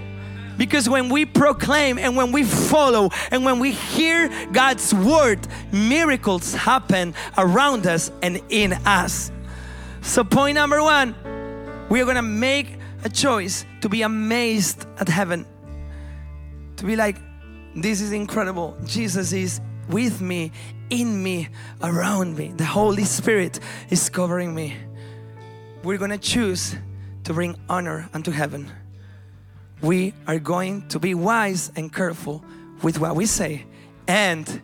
Because 0.58 0.90
when 0.90 1.08
we 1.08 1.24
proclaim 1.24 1.98
and 1.98 2.18
when 2.18 2.34
we 2.34 2.44
follow 2.44 3.10
and 3.32 3.46
when 3.46 3.60
we 3.60 3.72
hear 3.72 4.30
God's 4.52 4.94
word, 4.94 5.40
miracles 5.72 6.54
happen 6.54 7.14
around 7.38 7.88
us 7.88 8.12
and 8.22 8.42
in 8.50 8.74
us. 8.86 9.32
So, 10.02 10.26
point 10.26 10.56
number 10.56 10.84
one, 10.84 11.16
we 11.90 12.02
are 12.02 12.06
gonna 12.06 12.22
make 12.22 12.78
a 13.06 13.10
choice 13.10 13.66
to 13.80 13.88
be 13.88 14.02
amazed 14.02 14.86
at 15.00 15.08
heaven. 15.08 15.46
To 16.76 16.86
be 16.86 16.98
like, 16.98 17.16
this 17.74 18.02
is 18.02 18.12
incredible. 18.12 18.76
Jesus 18.84 19.32
is 19.32 19.62
with 19.88 20.20
me, 20.20 20.52
in 20.90 21.24
me, 21.24 21.48
around 21.82 22.36
me. 22.36 22.52
The 22.58 22.66
Holy 22.66 23.06
Spirit 23.06 23.62
is 23.90 24.10
covering 24.10 24.54
me. 24.54 24.76
We're 25.84 25.98
gonna 25.98 26.18
choose 26.18 26.76
to 27.24 27.34
bring 27.34 27.56
honor 27.70 28.10
unto 28.14 28.32
heaven. 28.32 28.72
We 29.82 30.14
are 30.28 30.40
going 30.40 30.88
to 30.90 31.00
be 31.00 31.14
wise 31.14 31.72
and 31.76 31.94
careful 31.94 32.44
with 32.82 33.00
what 33.00 33.16
we 33.16 33.26
say, 33.26 33.66
and 34.08 34.62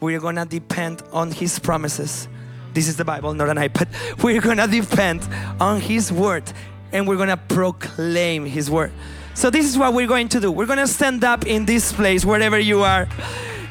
we're 0.00 0.20
gonna 0.20 0.46
depend 0.46 1.02
on 1.12 1.30
His 1.30 1.58
promises. 1.58 2.28
This 2.72 2.88
is 2.88 2.96
the 2.96 3.04
Bible, 3.04 3.34
not 3.34 3.48
an 3.48 3.56
iPad. 3.56 4.22
We're 4.22 4.40
gonna 4.40 4.66
depend 4.66 5.22
on 5.60 5.80
His 5.80 6.10
word 6.10 6.52
and 6.94 7.06
we're 7.08 7.16
gonna 7.16 7.36
proclaim 7.36 8.46
His 8.46 8.70
word. 8.70 8.92
So, 9.34 9.50
this 9.50 9.66
is 9.66 9.76
what 9.76 9.92
we're 9.92 10.06
going 10.06 10.28
to 10.28 10.40
do. 10.40 10.50
We're 10.50 10.66
gonna 10.66 10.86
stand 10.86 11.24
up 11.24 11.44
in 11.44 11.66
this 11.66 11.92
place, 11.92 12.24
wherever 12.24 12.58
you 12.58 12.82
are, 12.82 13.08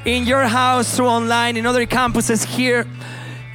in 0.05 0.25
your 0.25 0.43
house, 0.43 0.95
through 0.95 1.07
online, 1.07 1.55
in 1.55 1.65
other 1.65 1.85
campuses 1.85 2.45
here, 2.45 2.85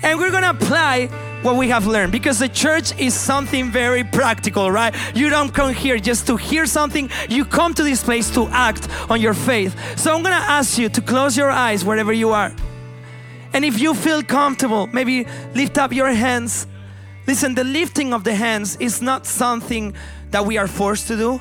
and 0.02 0.18
we're 0.18 0.30
gonna 0.30 0.50
apply 0.50 1.10
what 1.42 1.56
we 1.56 1.68
have 1.68 1.86
learned 1.86 2.12
because 2.12 2.38
the 2.38 2.48
church 2.48 2.98
is 2.98 3.14
something 3.14 3.70
very 3.70 4.04
practical, 4.04 4.70
right? 4.70 4.94
You 5.14 5.30
don't 5.30 5.54
come 5.54 5.72
here 5.72 5.98
just 5.98 6.26
to 6.26 6.36
hear 6.36 6.66
something, 6.66 7.10
you 7.28 7.44
come 7.44 7.74
to 7.74 7.82
this 7.82 8.02
place 8.02 8.30
to 8.34 8.48
act 8.48 8.88
on 9.08 9.20
your 9.20 9.34
faith. 9.34 9.76
So 9.98 10.14
I'm 10.14 10.22
gonna 10.22 10.36
ask 10.36 10.78
you 10.78 10.88
to 10.88 11.00
close 11.00 11.36
your 11.36 11.50
eyes 11.50 11.84
wherever 11.84 12.12
you 12.12 12.30
are. 12.30 12.52
And 13.52 13.64
if 13.64 13.80
you 13.80 13.94
feel 13.94 14.22
comfortable, 14.22 14.88
maybe 14.88 15.26
lift 15.54 15.78
up 15.78 15.92
your 15.92 16.12
hands. 16.12 16.66
Listen, 17.26 17.54
the 17.54 17.64
lifting 17.64 18.12
of 18.12 18.24
the 18.24 18.34
hands 18.34 18.76
is 18.76 19.00
not 19.00 19.26
something 19.26 19.94
that 20.30 20.44
we 20.44 20.58
are 20.58 20.66
forced 20.66 21.08
to 21.08 21.16
do. 21.16 21.40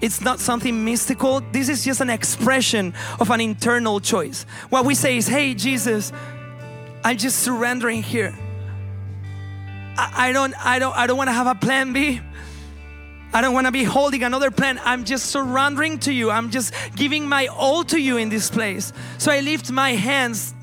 It's 0.00 0.20
not 0.20 0.38
something 0.38 0.84
mystical. 0.84 1.40
This 1.52 1.68
is 1.68 1.84
just 1.84 2.00
an 2.00 2.10
expression 2.10 2.94
of 3.18 3.30
an 3.30 3.40
internal 3.40 3.98
choice. 3.98 4.44
What 4.68 4.84
we 4.84 4.94
say 4.94 5.16
is, 5.16 5.26
hey, 5.26 5.54
Jesus, 5.54 6.12
I'm 7.02 7.16
just 7.16 7.40
surrendering 7.40 8.02
here. 8.02 8.36
I, 9.98 10.32
don't, 10.32 10.54
I 10.64 10.78
don't, 10.78 10.96
I 10.96 11.06
don't 11.06 11.16
want 11.16 11.28
to 11.28 11.32
have 11.32 11.46
a 11.46 11.54
plan 11.54 11.92
B. 11.92 12.20
I 13.32 13.40
don't 13.40 13.52
want 13.52 13.66
to 13.66 13.72
be 13.72 13.84
holding 13.84 14.22
another 14.22 14.50
plan. 14.50 14.80
I'm 14.84 15.04
just 15.04 15.26
surrendering 15.26 15.98
to 16.00 16.12
you. 16.12 16.30
I'm 16.30 16.50
just 16.50 16.72
giving 16.94 17.28
my 17.28 17.48
all 17.48 17.84
to 17.84 18.00
you 18.00 18.16
in 18.16 18.28
this 18.28 18.48
place. 18.48 18.92
So 19.18 19.30
I 19.30 19.40
lift 19.40 19.70
my 19.70 19.90
hands 19.90 20.54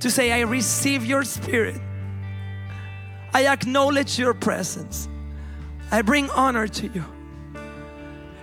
to 0.00 0.10
say, 0.10 0.32
I 0.32 0.40
receive 0.40 1.04
your 1.04 1.22
spirit. 1.22 1.80
I 3.32 3.46
acknowledge 3.46 4.18
your 4.18 4.34
presence. 4.34 5.08
I 5.90 6.02
bring 6.02 6.30
honor 6.30 6.66
to 6.66 6.86
you. 6.88 7.04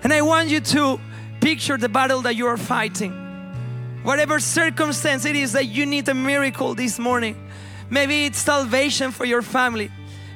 And 0.03 0.13
I 0.13 0.21
want 0.21 0.49
you 0.49 0.59
to 0.59 0.99
picture 1.41 1.77
the 1.77 1.89
battle 1.89 2.21
that 2.21 2.35
you 2.35 2.47
are 2.47 2.57
fighting. 2.57 3.11
Whatever 4.03 4.39
circumstance 4.39 5.25
it 5.25 5.35
is 5.35 5.53
that 5.53 5.65
you 5.65 5.85
need 5.85 6.07
a 6.07 6.13
miracle 6.13 6.75
this 6.75 6.99
morning. 6.99 7.35
Maybe 7.89 8.25
it's 8.25 8.37
salvation 8.37 9.11
for 9.11 9.25
your 9.25 9.41
family. 9.41 9.91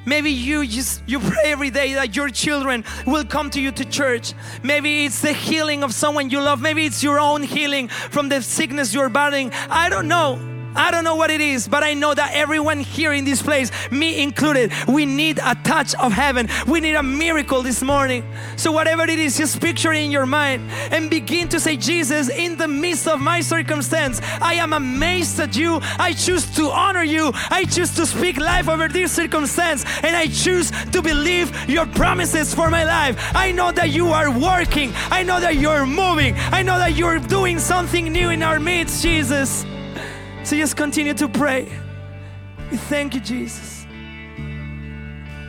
Maybe 0.06 0.30
you 0.30 0.66
just 0.66 1.02
you 1.06 1.20
pray 1.20 1.52
every 1.52 1.70
day 1.70 1.94
that 1.94 2.16
your 2.16 2.30
children 2.30 2.84
will 3.06 3.24
come 3.24 3.50
to 3.50 3.60
you 3.60 3.70
to 3.72 3.84
church. 3.84 4.34
Maybe 4.62 5.04
it's 5.04 5.20
the 5.20 5.32
healing 5.32 5.82
of 5.82 5.94
someone 5.94 6.30
you 6.30 6.40
love. 6.40 6.60
Maybe 6.60 6.86
it's 6.86 7.02
your 7.02 7.20
own 7.20 7.42
healing 7.42 7.88
from 7.88 8.28
the 8.28 8.42
sickness 8.42 8.94
you're 8.94 9.08
battling. 9.08 9.52
I 9.68 9.88
don't 9.88 10.08
know. 10.08 10.49
I 10.74 10.90
don't 10.90 11.04
know 11.04 11.16
what 11.16 11.30
it 11.30 11.40
is, 11.40 11.66
but 11.66 11.82
I 11.82 11.94
know 11.94 12.14
that 12.14 12.32
everyone 12.34 12.80
here 12.80 13.12
in 13.12 13.24
this 13.24 13.42
place, 13.42 13.70
me 13.90 14.22
included, 14.22 14.72
we 14.86 15.06
need 15.06 15.38
a 15.42 15.54
touch 15.56 15.94
of 15.96 16.12
heaven. 16.12 16.48
We 16.66 16.80
need 16.80 16.94
a 16.94 17.02
miracle 17.02 17.62
this 17.62 17.82
morning. 17.82 18.24
So, 18.56 18.72
whatever 18.72 19.02
it 19.02 19.18
is, 19.18 19.36
just 19.36 19.60
picture 19.60 19.92
it 19.92 20.02
in 20.02 20.10
your 20.10 20.26
mind 20.26 20.70
and 20.92 21.10
begin 21.10 21.48
to 21.48 21.60
say, 21.60 21.76
Jesus, 21.76 22.28
in 22.28 22.56
the 22.56 22.68
midst 22.68 23.08
of 23.08 23.20
my 23.20 23.40
circumstance, 23.40 24.20
I 24.40 24.54
am 24.54 24.72
amazed 24.72 25.40
at 25.40 25.56
you. 25.56 25.80
I 25.98 26.12
choose 26.12 26.48
to 26.56 26.70
honor 26.70 27.02
you. 27.02 27.32
I 27.50 27.64
choose 27.64 27.94
to 27.96 28.06
speak 28.06 28.36
life 28.36 28.68
over 28.68 28.88
this 28.88 29.12
circumstance, 29.12 29.84
and 30.02 30.14
I 30.14 30.26
choose 30.26 30.70
to 30.92 31.02
believe 31.02 31.68
your 31.68 31.86
promises 31.86 32.54
for 32.54 32.70
my 32.70 32.84
life. 32.84 33.16
I 33.34 33.52
know 33.52 33.72
that 33.72 33.90
you 33.90 34.08
are 34.08 34.30
working. 34.30 34.92
I 35.10 35.22
know 35.22 35.40
that 35.40 35.56
you're 35.56 35.86
moving. 35.86 36.34
I 36.52 36.62
know 36.62 36.78
that 36.78 36.94
you're 36.94 37.18
doing 37.18 37.58
something 37.58 38.12
new 38.12 38.30
in 38.30 38.42
our 38.42 38.60
midst, 38.60 39.02
Jesus. 39.02 39.64
So 40.44 40.56
just 40.56 40.76
continue 40.76 41.14
to 41.14 41.28
pray. 41.28 41.68
We 42.70 42.76
thank 42.76 43.14
you, 43.14 43.20
Jesus. 43.20 43.86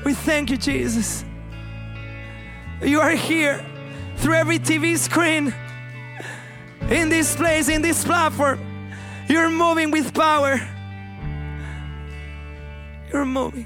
We 0.04 0.13
thank 0.13 0.49
you, 0.49 0.58
Jesus. 0.58 1.23
You 2.82 2.99
are 2.99 3.12
here 3.12 3.63
through 4.17 4.36
every 4.36 4.60
TV 4.60 4.97
screen, 4.97 5.54
in 6.89 7.10
this 7.10 7.36
place, 7.36 7.69
in 7.69 7.82
this 7.82 8.04
platform. 8.04 8.60
You're 9.27 9.49
moving 9.49 9.91
with 9.91 10.13
power. 10.13 10.60
You're 13.12 13.25
moving. 13.25 13.65